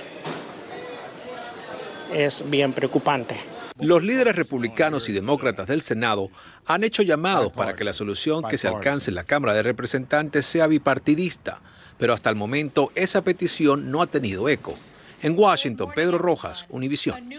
Es 2.13 2.43
bien 2.49 2.73
preocupante. 2.73 3.35
Los 3.79 4.03
líderes 4.03 4.35
republicanos 4.35 5.07
y 5.07 5.13
demócratas 5.13 5.67
del 5.67 5.81
Senado 5.81 6.29
han 6.65 6.83
hecho 6.83 7.01
llamados 7.01 7.53
para 7.53 7.75
que 7.75 7.85
la 7.85 7.93
solución 7.93 8.43
que 8.43 8.57
se 8.57 8.67
alcance 8.67 9.09
en 9.09 9.15
la 9.15 9.23
Cámara 9.23 9.53
de 9.53 9.63
Representantes 9.63 10.45
sea 10.45 10.67
bipartidista, 10.67 11.61
pero 11.97 12.13
hasta 12.13 12.29
el 12.29 12.35
momento 12.35 12.91
esa 12.95 13.21
petición 13.21 13.89
no 13.89 14.01
ha 14.01 14.07
tenido 14.07 14.49
eco. 14.49 14.75
En 15.21 15.37
Washington, 15.37 15.91
Pedro 15.93 16.17
Rojas, 16.17 16.65
Univisión. 16.69 17.29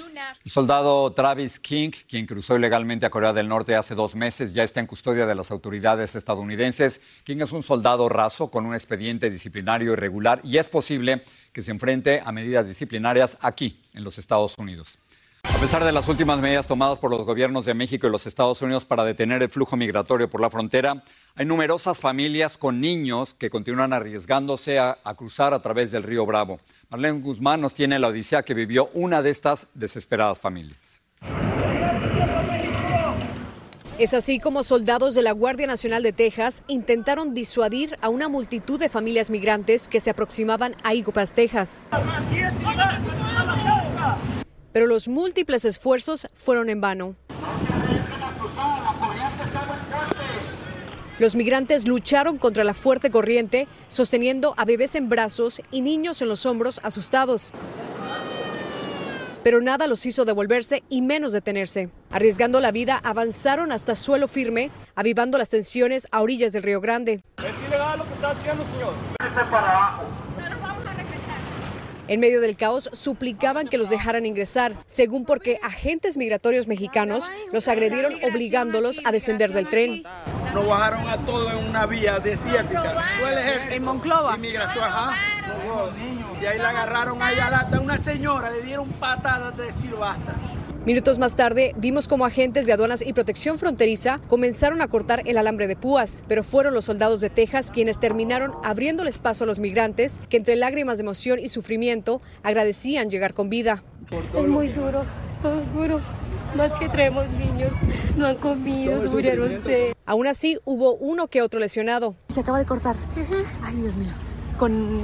El 0.44 0.50
soldado 0.50 1.12
Travis 1.12 1.58
King, 1.58 1.90
quien 2.08 2.26
cruzó 2.26 2.56
ilegalmente 2.56 3.06
a 3.06 3.10
Corea 3.10 3.32
del 3.32 3.48
Norte 3.48 3.74
hace 3.74 3.94
dos 3.94 4.14
meses, 4.14 4.52
ya 4.52 4.62
está 4.62 4.80
en 4.80 4.86
custodia 4.86 5.26
de 5.26 5.34
las 5.34 5.50
autoridades 5.50 6.14
estadounidenses. 6.14 7.00
King 7.24 7.38
es 7.40 7.52
un 7.52 7.62
soldado 7.62 8.08
raso 8.08 8.50
con 8.50 8.66
un 8.66 8.74
expediente 8.74 9.30
disciplinario 9.30 9.94
irregular 9.94 10.40
y 10.44 10.58
es 10.58 10.68
posible 10.68 11.22
que 11.52 11.62
se 11.62 11.70
enfrente 11.70 12.22
a 12.24 12.32
medidas 12.32 12.66
disciplinarias 12.66 13.38
aquí, 13.40 13.80
en 13.94 14.04
los 14.04 14.18
Estados 14.18 14.58
Unidos. 14.58 14.98
A 15.42 15.58
pesar 15.58 15.84
de 15.84 15.92
las 15.92 16.06
últimas 16.06 16.38
medidas 16.38 16.66
tomadas 16.66 16.98
por 16.98 17.10
los 17.10 17.24
gobiernos 17.24 17.64
de 17.64 17.72
México 17.72 18.06
y 18.06 18.10
los 18.10 18.26
Estados 18.26 18.60
Unidos 18.60 18.84
para 18.84 19.04
detener 19.04 19.42
el 19.42 19.48
flujo 19.48 19.76
migratorio 19.76 20.28
por 20.28 20.40
la 20.40 20.50
frontera, 20.50 21.02
hay 21.34 21.46
numerosas 21.46 21.98
familias 21.98 22.58
con 22.58 22.80
niños 22.80 23.34
que 23.34 23.48
continúan 23.48 23.92
arriesgándose 23.92 24.78
a, 24.78 24.98
a 25.02 25.14
cruzar 25.14 25.54
a 25.54 25.60
través 25.60 25.90
del 25.90 26.02
río 26.02 26.26
Bravo. 26.26 26.58
Marlene 26.90 27.20
Guzmán 27.20 27.60
nos 27.60 27.74
tiene 27.74 27.98
la 27.98 28.08
odisea 28.08 28.42
que 28.42 28.52
vivió 28.54 28.90
una 28.94 29.22
de 29.22 29.30
estas 29.30 29.68
desesperadas 29.74 30.38
familias. 30.38 31.02
Es 33.98 34.14
así 34.14 34.40
como 34.40 34.62
soldados 34.62 35.14
de 35.14 35.22
la 35.22 35.32
Guardia 35.32 35.66
Nacional 35.66 36.02
de 36.02 36.12
Texas 36.12 36.62
intentaron 36.68 37.34
disuadir 37.34 37.96
a 38.00 38.08
una 38.08 38.28
multitud 38.28 38.80
de 38.80 38.88
familias 38.88 39.30
migrantes 39.30 39.88
que 39.88 40.00
se 40.00 40.10
aproximaban 40.10 40.74
a 40.82 40.94
Iguapas, 40.94 41.34
Texas 41.34 41.86
pero 44.72 44.86
los 44.86 45.08
múltiples 45.08 45.64
esfuerzos 45.64 46.28
fueron 46.32 46.70
en 46.70 46.80
vano. 46.80 47.16
Los 51.20 51.36
migrantes 51.36 51.86
lucharon 51.86 52.38
contra 52.38 52.64
la 52.64 52.72
fuerte 52.72 53.10
corriente, 53.10 53.68
sosteniendo 53.88 54.54
a 54.56 54.64
bebés 54.64 54.94
en 54.94 55.10
brazos 55.10 55.60
y 55.70 55.82
niños 55.82 56.22
en 56.22 56.28
los 56.28 56.46
hombros 56.46 56.80
asustados. 56.82 57.52
Pero 59.44 59.60
nada 59.60 59.86
los 59.86 60.06
hizo 60.06 60.24
devolverse 60.24 60.82
y 60.88 61.02
menos 61.02 61.32
detenerse. 61.32 61.90
Arriesgando 62.10 62.58
la 62.60 62.72
vida, 62.72 62.98
avanzaron 63.04 63.70
hasta 63.70 63.96
suelo 63.96 64.28
firme, 64.28 64.70
avivando 64.94 65.36
las 65.36 65.50
tensiones 65.50 66.08
a 66.10 66.22
orillas 66.22 66.52
del 66.52 66.62
Río 66.62 66.80
Grande. 66.80 67.20
Es 67.36 67.68
ilegal 67.68 67.98
lo 67.98 68.06
que 68.06 68.14
está 68.14 68.30
haciendo, 68.30 68.64
señor. 68.64 68.94
para 69.50 69.70
abajo. 69.70 70.19
En 72.10 72.18
medio 72.18 72.40
del 72.40 72.56
caos, 72.56 72.90
suplicaban 72.92 73.68
que 73.68 73.78
los 73.78 73.88
dejaran 73.88 74.26
ingresar, 74.26 74.74
según 74.86 75.24
porque 75.24 75.60
agentes 75.62 76.16
migratorios 76.16 76.66
mexicanos 76.66 77.30
los 77.52 77.68
agredieron 77.68 78.14
obligándolos 78.24 79.00
a 79.04 79.12
descender 79.12 79.52
del 79.52 79.68
tren. 79.68 80.02
Nos 80.52 80.66
bajaron 80.66 81.08
a 81.08 81.24
todos 81.24 81.52
en 81.52 81.68
una 81.68 81.86
vía 81.86 82.18
desértica. 82.18 82.96
Fue 83.20 83.30
el 83.30 83.38
ejército. 83.38 83.74
En 83.74 83.84
Monclova. 83.84 84.34
Inmigración, 84.34 84.82
ajá. 84.82 85.14
Y 86.42 86.46
ahí 86.46 86.58
la 86.58 86.70
agarraron 86.70 87.22
allá 87.22 87.68
a 87.72 87.80
una 87.80 87.96
señora, 87.96 88.50
le 88.50 88.62
dieron 88.62 88.88
patadas 88.88 89.56
de 89.56 89.66
decir 89.66 89.94
basta. 89.94 90.34
Minutos 90.86 91.18
más 91.18 91.36
tarde, 91.36 91.74
vimos 91.76 92.08
como 92.08 92.24
agentes 92.24 92.64
de 92.64 92.72
aduanas 92.72 93.02
y 93.06 93.12
protección 93.12 93.58
fronteriza 93.58 94.18
comenzaron 94.28 94.80
a 94.80 94.88
cortar 94.88 95.22
el 95.26 95.36
alambre 95.36 95.66
de 95.66 95.76
púas, 95.76 96.24
pero 96.26 96.42
fueron 96.42 96.72
los 96.72 96.86
soldados 96.86 97.20
de 97.20 97.28
Texas 97.28 97.70
quienes 97.70 98.00
terminaron 98.00 98.54
abriéndoles 98.64 99.18
paso 99.18 99.44
a 99.44 99.46
los 99.46 99.58
migrantes 99.58 100.18
que 100.30 100.38
entre 100.38 100.56
lágrimas 100.56 100.96
de 100.96 101.02
emoción 101.02 101.38
y 101.38 101.48
sufrimiento 101.48 102.22
agradecían 102.42 103.10
llegar 103.10 103.34
con 103.34 103.50
vida. 103.50 103.84
Es 104.34 104.48
muy 104.48 104.68
duro, 104.68 105.02
todo 105.42 105.60
es 105.60 105.72
duro. 105.74 106.00
Más 106.56 106.72
que 106.72 106.88
traemos 106.88 107.28
niños, 107.28 107.72
no 108.16 108.26
han 108.26 108.36
comido, 108.36 109.02
murieron 109.02 109.50
Aún 110.06 110.26
así, 110.26 110.58
hubo 110.64 110.94
uno 110.94 111.28
que 111.28 111.42
otro 111.42 111.60
lesionado. 111.60 112.16
Se 112.28 112.40
acaba 112.40 112.58
de 112.58 112.64
cortar. 112.64 112.96
Ay, 113.62 113.76
Dios 113.76 113.96
mío. 113.96 114.12
Con 114.58 114.98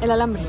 el 0.00 0.10
alambre. 0.10 0.42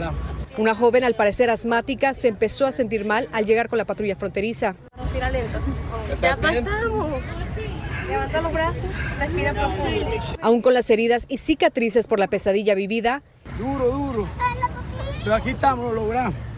Una 0.57 0.75
joven, 0.75 1.03
al 1.03 1.15
parecer 1.15 1.49
asmática, 1.49 2.13
se 2.13 2.27
empezó 2.27 2.65
a 2.65 2.71
sentir 2.71 3.05
mal 3.05 3.29
al 3.31 3.45
llegar 3.45 3.69
con 3.69 3.77
la 3.77 3.85
patrulla 3.85 4.15
fronteriza. 4.15 4.75
Respira 4.97 5.29
lento. 5.31 5.59
Ya 6.21 6.35
pasamos. 6.35 7.21
Levanta 8.07 8.41
los 8.41 8.51
brazos, 8.53 8.83
respira 9.19 9.53
profundo. 9.53 10.11
Aún 10.41 10.61
con 10.61 10.73
las 10.73 10.89
heridas 10.89 11.25
y 11.29 11.37
cicatrices 11.37 12.07
por 12.07 12.19
la 12.19 12.27
pesadilla 12.27 12.75
vivida, 12.75 13.21
Duro, 13.57 13.91
duro. 13.91 14.27
Pero 15.23 15.35
aquí 15.35 15.51
estamos, 15.51 15.93
lo 15.93 16.01
logramos. 16.01 16.50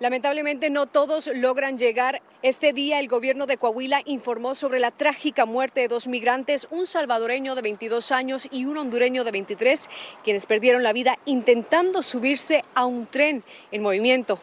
Lamentablemente 0.00 0.70
no 0.70 0.86
todos 0.86 1.30
logran 1.32 1.78
llegar. 1.78 2.20
Este 2.42 2.72
día 2.72 2.98
el 2.98 3.06
gobierno 3.06 3.46
de 3.46 3.58
Coahuila 3.58 4.02
informó 4.06 4.56
sobre 4.56 4.80
la 4.80 4.90
trágica 4.90 5.46
muerte 5.46 5.82
de 5.82 5.88
dos 5.88 6.08
migrantes, 6.08 6.66
un 6.72 6.86
salvadoreño 6.86 7.54
de 7.54 7.62
22 7.62 8.10
años 8.10 8.48
y 8.50 8.64
un 8.64 8.76
hondureño 8.76 9.22
de 9.22 9.30
23, 9.30 9.88
quienes 10.24 10.46
perdieron 10.46 10.82
la 10.82 10.92
vida 10.92 11.16
intentando 11.26 12.02
subirse 12.02 12.64
a 12.74 12.86
un 12.86 13.06
tren 13.06 13.44
en 13.70 13.82
movimiento. 13.82 14.40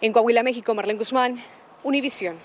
En 0.00 0.12
Coahuila, 0.12 0.44
México, 0.44 0.72
Marlene 0.72 0.98
Guzmán, 0.98 1.42
Univisión. 1.82 2.36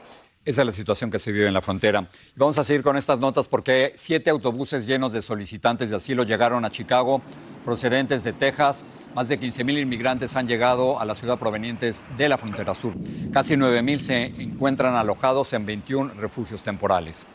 Esa 0.44 0.62
es 0.62 0.66
la 0.66 0.74
situación 0.74 1.12
que 1.12 1.20
se 1.20 1.32
vive 1.32 1.48
en 1.48 1.54
la 1.54 1.62
frontera. 1.62 2.10
Vamos 2.36 2.58
a 2.58 2.64
seguir 2.64 2.82
con 2.82 2.98
estas 2.98 3.20
notas 3.20 3.48
porque 3.48 3.94
siete 3.96 4.32
autobuses 4.32 4.88
llenos 4.88 5.14
de 5.14 5.22
solicitantes 5.22 5.92
de 5.92 5.98
asilo 5.98 6.24
llegaron 6.24 6.66
a 6.66 6.72
Chicago 6.72 7.22
procedentes 7.64 8.24
de 8.24 8.34
Texas. 8.34 8.84
Más 9.14 9.28
de 9.28 9.38
15 9.38 9.66
mil 9.66 9.78
inmigrantes 9.78 10.38
han 10.38 10.48
llegado 10.48 10.98
a 10.98 11.04
la 11.04 11.16
ciudad 11.16 11.38
provenientes 11.38 12.02
de 12.18 12.30
la 12.30 12.38
frontera 12.38 12.74
sur. 12.74 12.94
Casi 13.34 13.58
9 13.58 13.82
mil 13.82 14.00
se 14.00 14.24
encuentran 14.24 14.96
alojados 14.96 15.52
en 15.52 15.66
21 15.66 16.14
refugios 16.14 16.64
temporales. 16.64 17.26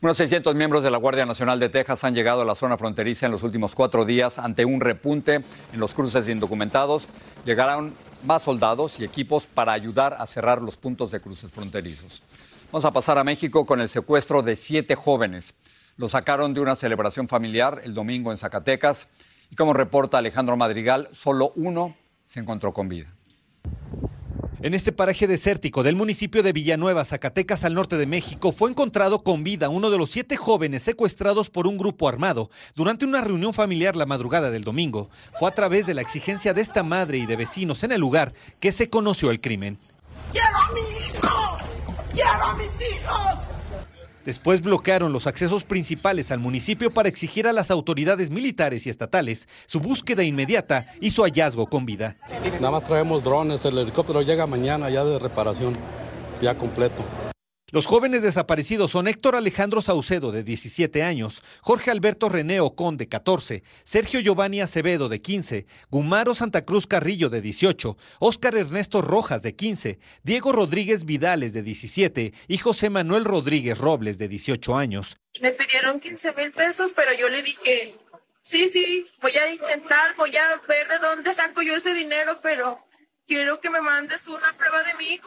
Unos 0.00 0.18
600 0.18 0.54
miembros 0.54 0.84
de 0.84 0.90
la 0.92 0.98
Guardia 0.98 1.26
Nacional 1.26 1.58
de 1.58 1.68
Texas 1.68 2.04
han 2.04 2.14
llegado 2.14 2.42
a 2.42 2.44
la 2.44 2.54
zona 2.54 2.76
fronteriza 2.76 3.26
en 3.26 3.32
los 3.32 3.42
últimos 3.42 3.74
cuatro 3.74 4.04
días 4.04 4.38
ante 4.38 4.64
un 4.64 4.80
repunte 4.80 5.42
en 5.72 5.80
los 5.80 5.94
cruces 5.94 6.28
indocumentados. 6.28 7.08
Llegarán 7.44 7.92
más 8.24 8.42
soldados 8.42 9.00
y 9.00 9.04
equipos 9.04 9.46
para 9.46 9.72
ayudar 9.72 10.16
a 10.20 10.26
cerrar 10.26 10.62
los 10.62 10.76
puntos 10.76 11.10
de 11.10 11.20
cruces 11.20 11.50
fronterizos. 11.50 12.22
Vamos 12.70 12.84
a 12.84 12.92
pasar 12.92 13.18
a 13.18 13.24
México 13.24 13.66
con 13.66 13.80
el 13.80 13.88
secuestro 13.88 14.42
de 14.42 14.54
siete 14.54 14.94
jóvenes. 14.94 15.54
Los 15.96 16.12
sacaron 16.12 16.54
de 16.54 16.60
una 16.60 16.76
celebración 16.76 17.26
familiar 17.26 17.80
el 17.82 17.94
domingo 17.94 18.30
en 18.30 18.36
Zacatecas 18.36 19.08
y 19.50 19.56
como 19.56 19.72
reporta 19.72 20.18
Alejandro 20.18 20.56
Madrigal, 20.56 21.08
solo 21.12 21.52
uno 21.56 21.96
se 22.24 22.40
encontró 22.40 22.72
con 22.72 22.88
vida. 22.88 23.16
En 24.62 24.72
este 24.72 24.90
paraje 24.90 25.26
desértico 25.26 25.82
del 25.82 25.96
municipio 25.96 26.42
de 26.42 26.52
Villanueva, 26.52 27.04
Zacatecas, 27.04 27.62
al 27.64 27.74
norte 27.74 27.98
de 27.98 28.06
México, 28.06 28.52
fue 28.52 28.70
encontrado 28.70 29.22
con 29.22 29.44
vida 29.44 29.68
uno 29.68 29.90
de 29.90 29.98
los 29.98 30.10
siete 30.10 30.36
jóvenes 30.36 30.82
secuestrados 30.82 31.50
por 31.50 31.66
un 31.66 31.76
grupo 31.76 32.08
armado 32.08 32.50
durante 32.74 33.04
una 33.04 33.20
reunión 33.20 33.52
familiar 33.52 33.96
la 33.96 34.06
madrugada 34.06 34.50
del 34.50 34.64
domingo. 34.64 35.10
Fue 35.38 35.48
a 35.48 35.54
través 35.54 35.86
de 35.86 35.94
la 35.94 36.00
exigencia 36.00 36.54
de 36.54 36.62
esta 36.62 36.82
madre 36.82 37.18
y 37.18 37.26
de 37.26 37.36
vecinos 37.36 37.84
en 37.84 37.92
el 37.92 38.00
lugar 38.00 38.32
que 38.58 38.72
se 38.72 38.88
conoció 38.88 39.30
el 39.30 39.40
crimen. 39.40 39.78
¡Quiero 40.32 40.56
a 40.56 40.72
mi 40.72 40.80
hijo! 40.80 41.58
¡Quiero 42.12 42.44
a 42.44 42.54
mis 42.54 42.66
hijos! 42.66 43.45
Después 44.26 44.60
bloquearon 44.60 45.12
los 45.12 45.28
accesos 45.28 45.62
principales 45.62 46.32
al 46.32 46.40
municipio 46.40 46.92
para 46.92 47.08
exigir 47.08 47.46
a 47.46 47.52
las 47.52 47.70
autoridades 47.70 48.28
militares 48.28 48.86
y 48.86 48.90
estatales 48.90 49.48
su 49.66 49.78
búsqueda 49.80 50.24
inmediata 50.24 50.86
y 51.00 51.10
su 51.10 51.22
hallazgo 51.22 51.66
con 51.68 51.86
vida. 51.86 52.16
Nada 52.60 52.72
más 52.72 52.84
traemos 52.84 53.22
drones, 53.22 53.64
el 53.64 53.78
helicóptero 53.78 54.22
llega 54.22 54.46
mañana 54.46 54.90
ya 54.90 55.04
de 55.04 55.20
reparación, 55.20 55.76
ya 56.42 56.58
completo. 56.58 57.04
Los 57.72 57.86
jóvenes 57.86 58.22
desaparecidos 58.22 58.92
son 58.92 59.08
Héctor 59.08 59.34
Alejandro 59.34 59.82
Saucedo, 59.82 60.30
de 60.30 60.44
17 60.44 61.02
años, 61.02 61.42
Jorge 61.62 61.90
Alberto 61.90 62.28
René 62.28 62.60
Ocón, 62.60 62.96
de 62.96 63.08
14, 63.08 63.64
Sergio 63.82 64.20
Giovanni 64.20 64.60
Acevedo, 64.60 65.08
de 65.08 65.20
15, 65.20 65.66
Gumaro 65.90 66.36
Santa 66.36 66.64
Cruz 66.64 66.86
Carrillo, 66.86 67.28
de 67.28 67.40
18, 67.40 67.96
Óscar 68.20 68.54
Ernesto 68.54 69.02
Rojas, 69.02 69.42
de 69.42 69.56
15, 69.56 69.98
Diego 70.22 70.52
Rodríguez 70.52 71.04
Vidales, 71.04 71.52
de 71.54 71.64
17, 71.64 72.32
y 72.46 72.58
José 72.58 72.88
Manuel 72.88 73.24
Rodríguez 73.24 73.76
Robles, 73.78 74.16
de 74.18 74.28
18 74.28 74.76
años. 74.76 75.16
Me 75.40 75.50
pidieron 75.50 75.98
15 75.98 76.34
mil 76.34 76.52
pesos, 76.52 76.92
pero 76.94 77.14
yo 77.14 77.28
le 77.28 77.42
dije, 77.42 77.96
sí, 78.42 78.68
sí, 78.68 79.08
voy 79.20 79.32
a 79.32 79.50
intentar, 79.50 80.14
voy 80.16 80.36
a 80.36 80.62
ver 80.68 80.86
de 80.86 80.98
dónde 81.00 81.34
saco 81.34 81.62
yo 81.62 81.74
ese 81.74 81.94
dinero, 81.94 82.38
pero 82.40 82.78
quiero 83.26 83.58
que 83.60 83.70
me 83.70 83.80
mandes 83.80 84.28
una 84.28 84.56
prueba 84.56 84.84
de 84.84 84.94
mí. 84.94 85.20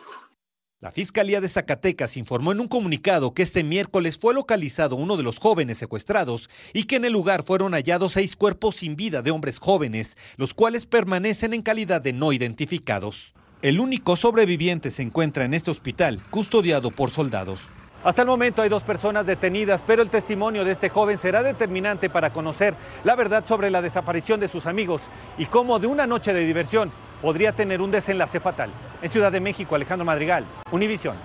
La 0.82 0.94
Fiscalía 0.94 1.42
de 1.42 1.50
Zacatecas 1.50 2.16
informó 2.16 2.54
en 2.54 2.62
un 2.62 2.70
comunicado 2.70 3.34
que 3.34 3.44
este 3.44 3.66
miércoles 3.66 4.18
fue 4.18 4.34
localizado 4.34 4.96
uno 4.96 5.18
de 5.18 5.24
los 5.24 5.38
jóvenes 5.38 5.78
secuestrados 5.78 6.50
y 6.72 6.86
que 6.86 6.96
en 6.96 7.04
el 7.04 7.12
lugar 7.12 7.44
fueron 7.44 7.74
hallados 7.74 8.14
seis 8.14 8.38
cuerpos 8.38 8.76
sin 8.76 8.96
vida 8.96 9.22
de 9.22 9.32
hombres 9.32 9.60
jóvenes, 9.60 10.16
los 10.38 10.54
cuales 10.54 10.86
permanecen 10.86 11.54
en 11.54 11.64
calidad 11.64 12.00
de 12.00 12.14
no 12.14 12.32
identificados. 12.32 13.34
El 13.62 13.82
único 13.82 14.16
sobreviviente 14.16 14.90
se 14.90 15.04
encuentra 15.04 15.44
en 15.44 15.54
este 15.54 15.70
hospital, 15.70 16.22
custodiado 16.30 16.92
por 16.92 17.12
soldados. 17.12 17.60
Hasta 18.06 18.22
el 18.22 18.30
momento 18.30 18.62
hay 18.62 18.70
dos 18.70 18.84
personas 18.84 19.26
detenidas, 19.26 19.84
pero 19.86 20.02
el 20.02 20.10
testimonio 20.10 20.64
de 20.64 20.72
este 20.72 20.88
joven 20.88 21.18
será 21.18 21.44
determinante 21.44 22.10
para 22.10 22.32
conocer 22.32 22.74
la 23.04 23.18
verdad 23.18 23.46
sobre 23.46 23.70
la 23.70 23.82
desaparición 23.82 24.40
de 24.40 24.48
sus 24.48 24.66
amigos 24.66 25.02
y 25.38 25.48
cómo 25.48 25.78
de 25.80 25.88
una 25.88 26.08
noche 26.08 26.34
de 26.34 26.46
diversión 26.46 26.94
podría 27.22 27.54
tener 27.54 27.82
un 27.82 27.92
desenlace 27.92 28.40
fatal. 28.40 28.72
En 29.02 29.10
Ciudad 29.10 29.32
de 29.32 29.40
México, 29.40 29.76
Alejandro 29.76 30.06
Madrigal, 30.06 30.46
Univisión. 30.72 31.16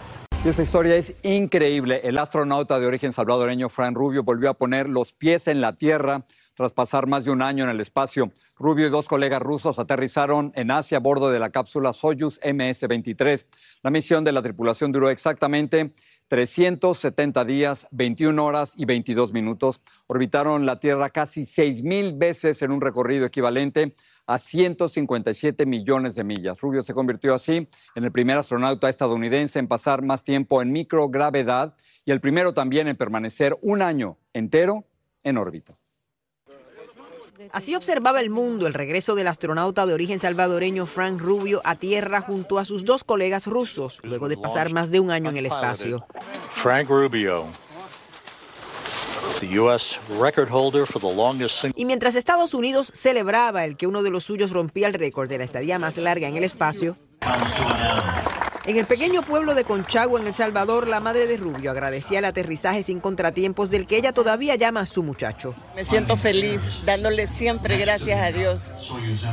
Esta 0.45 0.63
historia 0.63 0.97
es 0.97 1.15
increíble. 1.23 2.03
El 2.05 2.19
astronauta 2.19 2.79
de 2.79 2.87
origen 2.87 3.15
salvadoreño 3.15 3.71
Fran 3.71 3.95
Rubio 3.95 4.25
volvió 4.25 4.51
a 4.51 4.55
poner 4.55 4.91
los 4.91 5.15
pies 5.15 5.49
en 5.49 5.63
la 5.63 5.73
Tierra 5.73 6.27
tras 6.55 6.73
pasar 6.73 7.07
más 7.07 7.25
de 7.25 7.31
un 7.31 7.41
año 7.41 7.65
en 7.65 7.71
el 7.71 7.81
espacio. 7.81 8.31
Rubio 8.57 8.87
y 8.87 8.91
dos 8.91 9.09
colegas 9.09 9.41
rusos 9.41 9.79
aterrizaron 9.79 10.53
en 10.55 10.71
Asia 10.71 10.99
a 10.99 11.01
bordo 11.01 11.31
de 11.31 11.39
la 11.39 11.51
cápsula 11.51 11.95
Soyuz 11.95 12.41
MS-23. 12.43 13.47
La 13.83 13.91
misión 13.91 14.23
de 14.23 14.33
la 14.33 14.43
tripulación 14.43 14.93
duró 14.93 15.09
exactamente 15.09 15.95
370 16.29 17.45
días, 17.45 17.89
21 17.91 18.45
horas 18.45 18.75
y 18.77 18.85
22 18.85 19.33
minutos. 19.33 19.81
Orbitaron 20.07 20.67
la 20.67 20.79
Tierra 20.79 21.11
casi 21.11 21.43
6.000 21.43 22.19
veces 22.19 22.63
en 22.63 22.71
un 22.71 22.81
recorrido 22.81 23.27
equivalente 23.27 23.95
a 24.27 24.39
157 24.39 25.67
millones 25.67 26.15
de 26.15 26.25
millas. 26.25 26.61
Rubio 26.61 26.83
se 26.83 26.95
convirtió 26.95 27.35
así 27.35 27.69
en 27.95 28.05
el 28.05 28.13
primer 28.13 28.39
astronauta 28.39 28.89
estadounidense 28.89 29.59
en 29.59 29.69
pasar 29.69 30.03
más 30.03 30.25
tiempo 30.25 30.63
en 30.63 30.73
microgravedad 30.73 31.75
y 32.05 32.11
el 32.11 32.21
primero 32.21 32.55
también 32.55 32.89
en 32.89 32.97
permanecer 32.97 33.57
un 33.63 33.83
año 33.83 34.19
entero 34.33 34.85
en 35.23 35.39
órbita. 35.39 35.77
Así 37.53 37.75
observaba 37.75 38.21
el 38.21 38.31
mundo 38.31 38.67
el 38.67 38.75
regreso 38.75 39.15
del 39.15 39.27
astronauta 39.27 39.87
de 39.87 39.93
origen 39.93 40.19
salvadoreño 40.19 40.87
Frank 40.87 41.21
Rubio 41.21 41.61
a 41.65 41.77
Tierra 41.77 42.21
junto 42.21 42.59
a 42.59 42.65
sus 42.65 42.85
dos 42.85 43.05
colegas 43.05 43.47
rusos, 43.47 44.01
luego 44.03 44.29
de 44.29 44.37
pasar 44.37 44.73
más 44.73 44.91
de 44.91 45.01
un 45.01 45.11
año 45.11 45.31
en 45.31 45.37
el 45.37 45.47
espacio. 45.47 46.07
Frank 46.55 46.89
Rubio, 46.89 47.45
Y 51.77 51.85
mientras 51.85 52.15
Estados 52.15 52.55
Unidos 52.55 52.91
celebraba 52.95 53.65
el 53.65 53.77
que 53.77 53.87
uno 53.87 54.03
de 54.03 54.11
los 54.11 54.25
suyos 54.25 54.51
rompía 54.51 54.87
el 54.87 54.95
récord 54.95 55.29
de 55.29 55.39
la 55.39 55.45
estadía 55.45 55.79
más 55.79 55.97
larga 55.99 56.29
en 56.29 56.37
el 56.37 56.45
espacio, 56.45 56.97
en 58.67 58.79
el 58.79 58.87
pequeño 58.87 59.23
pueblo 59.23 59.55
de 59.55 59.65
Conchagua, 59.65 60.21
en 60.21 60.27
El 60.27 60.35
Salvador, 60.35 60.89
la 60.89 61.01
madre 61.01 61.27
de 61.27 61.37
Rubio 61.37 61.71
agradecía 61.71 62.21
el 62.21 62.25
aterrizaje 62.25 62.83
sin 62.83 63.01
contratiempos 63.01 63.71
del 63.71 63.87
que 63.87 63.97
ella 63.97 64.13
todavía 64.13 64.55
llama 64.57 64.81
a 64.81 64.87
su 64.87 65.03
muchacho. 65.03 65.55
Me 65.75 65.85
siento 65.85 66.17
feliz, 66.17 66.81
dándole 66.87 67.27
siempre 67.27 67.77
gracias 67.77 68.21
a 68.21 68.33
Dios. 68.33 68.61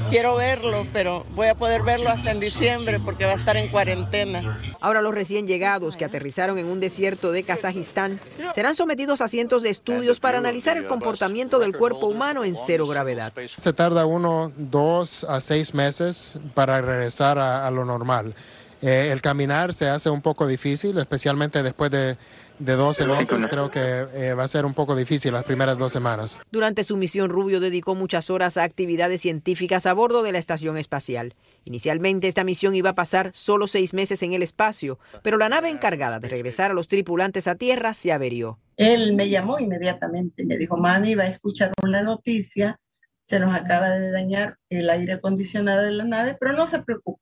Quiero 0.10 0.36
verlo, 0.36 0.86
pero 0.92 1.26
voy 1.32 1.48
a 1.48 1.56
poder 1.56 1.82
verlo 1.84 2.10
hasta 2.10 2.32
en 2.32 2.40
diciembre 2.40 3.00
porque 3.00 3.26
va 3.26 3.32
a 3.32 3.36
estar 3.36 3.56
en 3.56 3.70
cuarentena. 3.70 4.60
Ahora 4.82 5.02
los 5.02 5.14
recién 5.14 5.48
llegados 5.48 5.96
que 5.96 6.06
aterrizaron 6.06 6.58
en 6.58 6.66
un 6.66 6.80
desierto 6.80 7.32
de 7.32 7.44
Kazajistán 7.44 8.20
serán 8.54 8.76
sometidos 8.76 9.22
a 9.22 9.28
cientos 9.28 9.64
de 9.64 9.70
estudios 9.70 10.20
para 10.20 10.40
analizar 10.40 10.78
el 10.78 10.88
comportamiento 10.88 11.60
del 11.60 11.76
cuerpo 11.76 12.08
humano 12.08 12.44
en 12.44 12.56
cero 12.56 12.86
gravedad. 12.88 13.34
Se 13.56 13.72
tarda 13.72 14.06
uno, 14.06 14.52
dos 14.58 15.24
a 15.24 15.40
seis 15.40 15.74
meses 15.74 16.38
para 16.54 16.82
regresar 16.82 17.40
a, 17.40 17.66
a 17.66 17.72
lo 17.72 17.86
normal. 17.86 18.36
Eh, 18.82 19.12
el 19.12 19.22
caminar 19.22 19.74
se 19.74 19.90
hace 19.90 20.10
un 20.10 20.22
poco 20.22 20.48
difícil, 20.48 20.98
especialmente 20.98 21.62
después 21.62 21.92
de, 21.92 22.18
de 22.58 22.74
12 22.74 23.08
meses. 23.08 23.48
Creo 23.48 23.70
que 23.70 23.80
eh, 24.14 24.34
va 24.34 24.44
a 24.44 24.48
ser 24.48 24.66
un 24.66 24.74
poco 24.74 24.96
difícil 24.96 25.34
las 25.34 25.44
primeras 25.44 25.78
dos 25.78 25.92
semanas. 25.92 26.40
Durante 26.52 26.84
su 26.84 26.98
misión, 26.98 27.30
Rubio 27.30 27.60
dedicó 27.60 27.94
muchas 27.94 28.30
horas 28.30 28.58
a 28.58 28.64
actividades 28.64 29.22
científicas 29.22 29.86
a 29.86 29.94
bordo 29.94 30.24
de 30.24 30.32
la 30.32 30.40
estación 30.40 30.78
espacial. 30.78 31.36
Inicialmente, 31.66 32.28
esta 32.28 32.44
misión 32.44 32.74
iba 32.74 32.92
a 32.92 32.96
pasar 32.96 33.32
solo 33.34 33.68
seis 33.68 33.94
meses 33.94 34.24
en 34.24 34.34
el 34.34 34.42
espacio, 34.42 34.98
pero 35.22 35.38
la 35.38 35.50
nave 35.50 35.70
encargada 35.70 36.20
de 36.20 36.30
regresar 36.30 36.72
a 36.72 36.74
los 36.74 36.88
tripulantes 36.88 37.48
a 37.48 37.56
tierra 37.56 37.94
se 37.94 38.12
averió. 38.12 38.58
Él 38.78 39.14
me 39.14 39.30
llamó 39.30 39.60
inmediatamente, 39.60 40.44
me 40.44 40.58
dijo, 40.58 40.76
mami, 40.78 41.14
va 41.14 41.26
a 41.26 41.28
escuchar 41.28 41.72
una 41.84 42.02
noticia, 42.02 42.80
se 43.26 43.40
nos 43.40 43.54
acaba 43.54 43.90
de 43.90 44.12
dañar 44.12 44.58
el 44.70 44.90
aire 44.90 45.14
acondicionado 45.14 45.84
de 45.84 45.92
la 45.92 46.04
nave, 46.04 46.36
pero 46.40 46.54
no 46.54 46.66
se 46.66 46.82
preocupe 46.82 47.21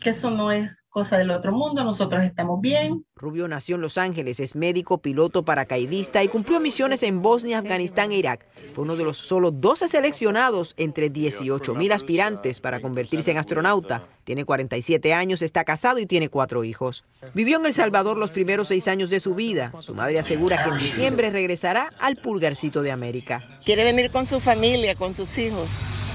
que 0.00 0.10
eso 0.10 0.30
no 0.30 0.50
es 0.50 0.86
cosa 0.88 1.18
del 1.18 1.30
otro 1.30 1.52
mundo, 1.52 1.84
nosotros 1.84 2.24
estamos 2.24 2.60
bien. 2.60 3.04
Rubio 3.14 3.46
nació 3.48 3.76
en 3.76 3.82
Los 3.82 3.98
Ángeles, 3.98 4.40
es 4.40 4.56
médico, 4.56 4.98
piloto, 4.98 5.44
paracaidista 5.44 6.24
y 6.24 6.28
cumplió 6.28 6.58
misiones 6.58 7.02
en 7.02 7.20
Bosnia, 7.20 7.58
Afganistán 7.58 8.10
e 8.10 8.16
Irak. 8.16 8.46
Fue 8.74 8.84
uno 8.84 8.96
de 8.96 9.04
los 9.04 9.18
solo 9.18 9.50
12 9.50 9.88
seleccionados 9.88 10.74
entre 10.78 11.10
18 11.10 11.74
mil 11.74 11.92
aspirantes 11.92 12.60
para 12.60 12.80
convertirse 12.80 13.30
en 13.30 13.36
astronauta. 13.36 14.02
Tiene 14.24 14.46
47 14.46 15.12
años, 15.12 15.42
está 15.42 15.64
casado 15.64 15.98
y 15.98 16.06
tiene 16.06 16.30
cuatro 16.30 16.64
hijos. 16.64 17.04
Vivió 17.34 17.58
en 17.58 17.66
El 17.66 17.74
Salvador 17.74 18.16
los 18.16 18.30
primeros 18.30 18.68
seis 18.68 18.88
años 18.88 19.10
de 19.10 19.20
su 19.20 19.34
vida. 19.34 19.72
Su 19.80 19.94
madre 19.94 20.18
asegura 20.18 20.62
que 20.62 20.70
en 20.70 20.78
diciembre 20.78 21.30
regresará 21.30 21.90
al 21.98 22.16
pulgarcito 22.16 22.80
de 22.82 22.90
América. 22.90 23.60
Quiere 23.64 23.84
venir 23.84 24.10
con 24.10 24.24
su 24.24 24.40
familia, 24.40 24.94
con 24.94 25.12
sus 25.12 25.36
hijos. 25.36 25.68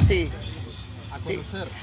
Sí. 0.07 0.29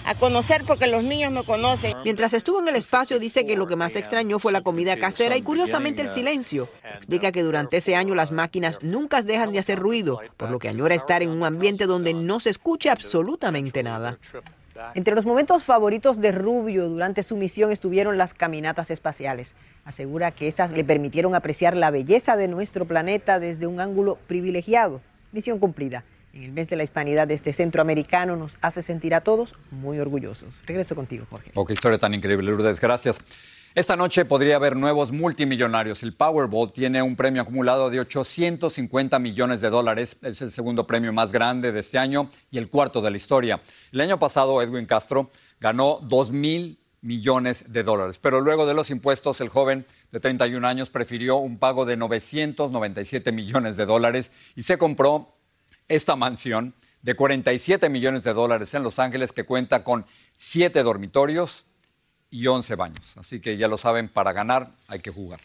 A 0.05 0.15
conocer 0.15 0.63
porque 0.67 0.87
los 0.87 1.03
niños 1.03 1.33
no 1.33 1.45
conocen. 1.45 1.95
Mientras 2.05 2.35
estuvo 2.35 2.61
en 2.61 2.69
el 2.69 2.77
espacio 2.77 3.19
dice 3.19 3.47
que 3.47 3.57
lo 3.57 3.67
que 3.67 3.77
más 3.77 3.97
extrañó 3.97 4.39
fue 4.39 4.53
la 4.53 4.61
comida 4.61 4.97
casera 4.97 5.37
y 5.37 5.43
curiosamente 5.43 6.03
el 6.03 6.09
silencio. 6.09 6.69
Explica 6.95 7.33
que 7.33 7.43
durante 7.43 7.79
ese 7.79 7.97
año 7.97 8.15
las 8.15 8.33
máquinas 8.33 8.79
nunca 8.83 9.23
dejan 9.23 9.53
de 9.53 9.59
hacer 9.59 9.79
ruido, 9.79 10.21
por 10.37 10.51
lo 10.51 10.59
que 10.59 10.69
añora 10.69 10.95
estar 10.95 11.23
en 11.23 11.31
un 11.31 11.45
ambiente 11.45 11.87
donde 11.87 12.15
no 12.15 12.41
se 12.41 12.51
escuche 12.51 12.91
absolutamente 12.91 13.83
nada. 13.83 14.19
Entre 14.95 15.15
los 15.15 15.27
momentos 15.27 15.65
favoritos 15.65 16.21
de 16.21 16.33
Rubio 16.33 16.89
durante 16.89 17.23
su 17.23 17.37
misión 17.37 17.73
estuvieron 17.73 18.19
las 18.19 18.35
caminatas 18.35 18.91
espaciales. 18.91 19.55
Asegura 19.85 20.31
que 20.31 20.49
esas 20.49 20.73
le 20.73 20.85
permitieron 20.85 21.35
apreciar 21.35 21.77
la 21.77 21.91
belleza 21.91 22.37
de 22.37 22.49
nuestro 22.49 22.87
planeta 22.87 23.39
desde 23.39 23.67
un 23.67 23.81
ángulo 23.81 24.19
privilegiado. 24.27 25.01
Misión 25.33 25.59
cumplida 25.59 26.05
en 26.33 26.43
el 26.43 26.53
mes 26.53 26.69
de 26.69 26.77
la 26.77 26.83
hispanidad 26.83 27.29
de 27.29 27.35
este 27.35 27.53
centroamericano 27.53 28.37
nos 28.37 28.57
hace 28.61 28.83
sentir 28.83 29.15
a 29.15 29.21
todos 29.21 29.55
muy 29.71 29.99
orgullosos. 29.99 30.55
Regreso 30.67 30.95
contigo, 30.95 31.27
Jorge. 31.29 31.51
Oh, 31.55 31.65
qué 31.65 31.75
historia 31.75 31.99
tan 31.99 32.15
increíble, 32.15 32.51
Lourdes. 32.51 32.81
Gracias. 32.81 33.19
Esta 33.75 33.97
noche 33.97 34.27
podría 34.27 34.57
haber 34.57 34.77
nuevos 34.77 35.13
multimillonarios. 35.13 36.03
El 36.03 36.13
Powerball 36.13 36.73
tiene 36.73 37.01
un 37.01 37.17
premio 37.17 37.41
acumulado 37.41 37.89
de 37.89 38.01
850 38.01 39.19
millones 39.19 39.63
de 39.63 39.71
dólares. 39.71 40.19
Es 40.21 40.43
el 40.43 40.53
segundo 40.53 40.87
premio 40.87 41.11
más 41.13 41.33
grande 41.33 41.73
de 41.73 41.81
este 41.81 41.99
año 41.99 42.31
y 42.51 42.59
el 42.59 42.69
cuarto 42.69 43.01
de 43.01 43.11
la 43.11 43.17
historia. 43.17 43.63
El 43.91 44.03
año 44.03 44.19
pasado, 44.19 44.61
Edwin 44.61 44.85
Castro 44.85 45.31
ganó 45.59 46.01
2 46.03 46.33
mil 46.33 46.79
millones 47.01 47.65
de 47.69 47.83
dólares. 47.83 48.19
Pero 48.19 48.43
luego 48.43 48.67
de 48.67 48.75
los 48.75 48.91
impuestos, 48.91 49.41
el 49.41 49.49
joven 49.49 49.87
de 50.13 50.21
31 50.21 50.69
años 50.69 50.91
prefirió 50.91 51.37
un 51.37 51.59
pago 51.59 51.87
de 51.87 51.97
997 51.97 53.33
millones 53.33 53.79
de 53.79 53.87
dólares 53.87 54.31
y 54.55 54.65
se 54.65 54.77
compró 54.77 55.35
esta 55.95 56.17
mansión 56.17 56.75
de 57.03 57.15
47 57.15 57.91
millones 57.91 58.25
de 58.25 58.33
dólares 58.33 58.73
en 58.73 58.83
Los 58.83 58.99
Ángeles 58.99 59.33
que 59.33 59.45
cuenta 59.45 59.85
con 59.85 60.07
siete 60.39 60.83
dormitorios 60.83 61.67
y 62.31 62.47
11 62.47 62.75
baños. 62.77 63.17
Así 63.17 63.41
que 63.41 63.59
ya 63.59 63.69
lo 63.69 63.77
saben, 63.77 64.09
para 64.09 64.33
ganar 64.33 64.71
hay 64.89 65.01
que 65.01 65.11
jugar. 65.11 65.41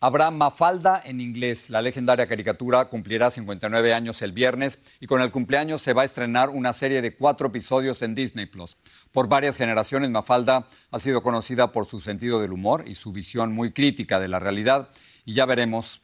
Habrá 0.00 0.30
Mafalda 0.30 1.00
en 1.02 1.20
inglés. 1.20 1.70
La 1.70 1.80
legendaria 1.80 2.26
caricatura 2.26 2.84
cumplirá 2.84 3.30
59 3.30 3.94
años 3.94 4.20
el 4.20 4.32
viernes 4.32 4.78
y 5.00 5.06
con 5.06 5.22
el 5.22 5.32
cumpleaños 5.32 5.80
se 5.80 5.94
va 5.94 6.02
a 6.02 6.04
estrenar 6.04 6.50
una 6.50 6.74
serie 6.74 7.00
de 7.00 7.16
cuatro 7.16 7.48
episodios 7.48 8.02
en 8.02 8.14
Disney 8.14 8.46
Plus. 8.46 8.76
Por 9.12 9.28
varias 9.28 9.56
generaciones, 9.56 10.10
Mafalda 10.10 10.68
ha 10.90 10.98
sido 10.98 11.22
conocida 11.22 11.72
por 11.72 11.86
su 11.86 12.00
sentido 12.00 12.40
del 12.40 12.52
humor 12.52 12.84
y 12.86 12.94
su 12.94 13.12
visión 13.12 13.52
muy 13.52 13.72
crítica 13.72 14.20
de 14.20 14.28
la 14.28 14.38
realidad 14.38 14.90
y 15.24 15.32
ya 15.32 15.46
veremos 15.46 16.02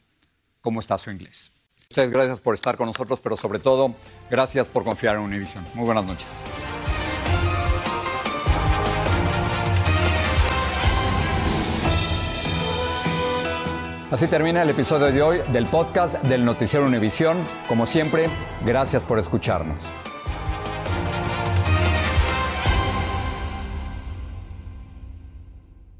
cómo 0.61 0.79
está 0.79 0.97
su 0.97 1.11
inglés. 1.11 1.54
Ustedes 1.89 2.11
gracias 2.11 2.41
por 2.41 2.55
estar 2.55 2.77
con 2.77 2.87
nosotros, 2.87 3.19
pero 3.21 3.37
sobre 3.37 3.59
todo 3.59 3.95
gracias 4.29 4.67
por 4.67 4.83
confiar 4.83 5.15
en 5.15 5.21
Univision. 5.21 5.63
Muy 5.75 5.85
buenas 5.85 6.05
noches. 6.05 6.27
Así 14.11 14.27
termina 14.27 14.61
el 14.61 14.69
episodio 14.69 15.11
de 15.11 15.21
hoy 15.21 15.41
del 15.51 15.65
podcast 15.65 16.15
del 16.23 16.45
Noticiero 16.45 16.85
Univisión. 16.85 17.37
Como 17.67 17.85
siempre, 17.85 18.27
gracias 18.63 19.03
por 19.03 19.19
escucharnos. 19.19 19.79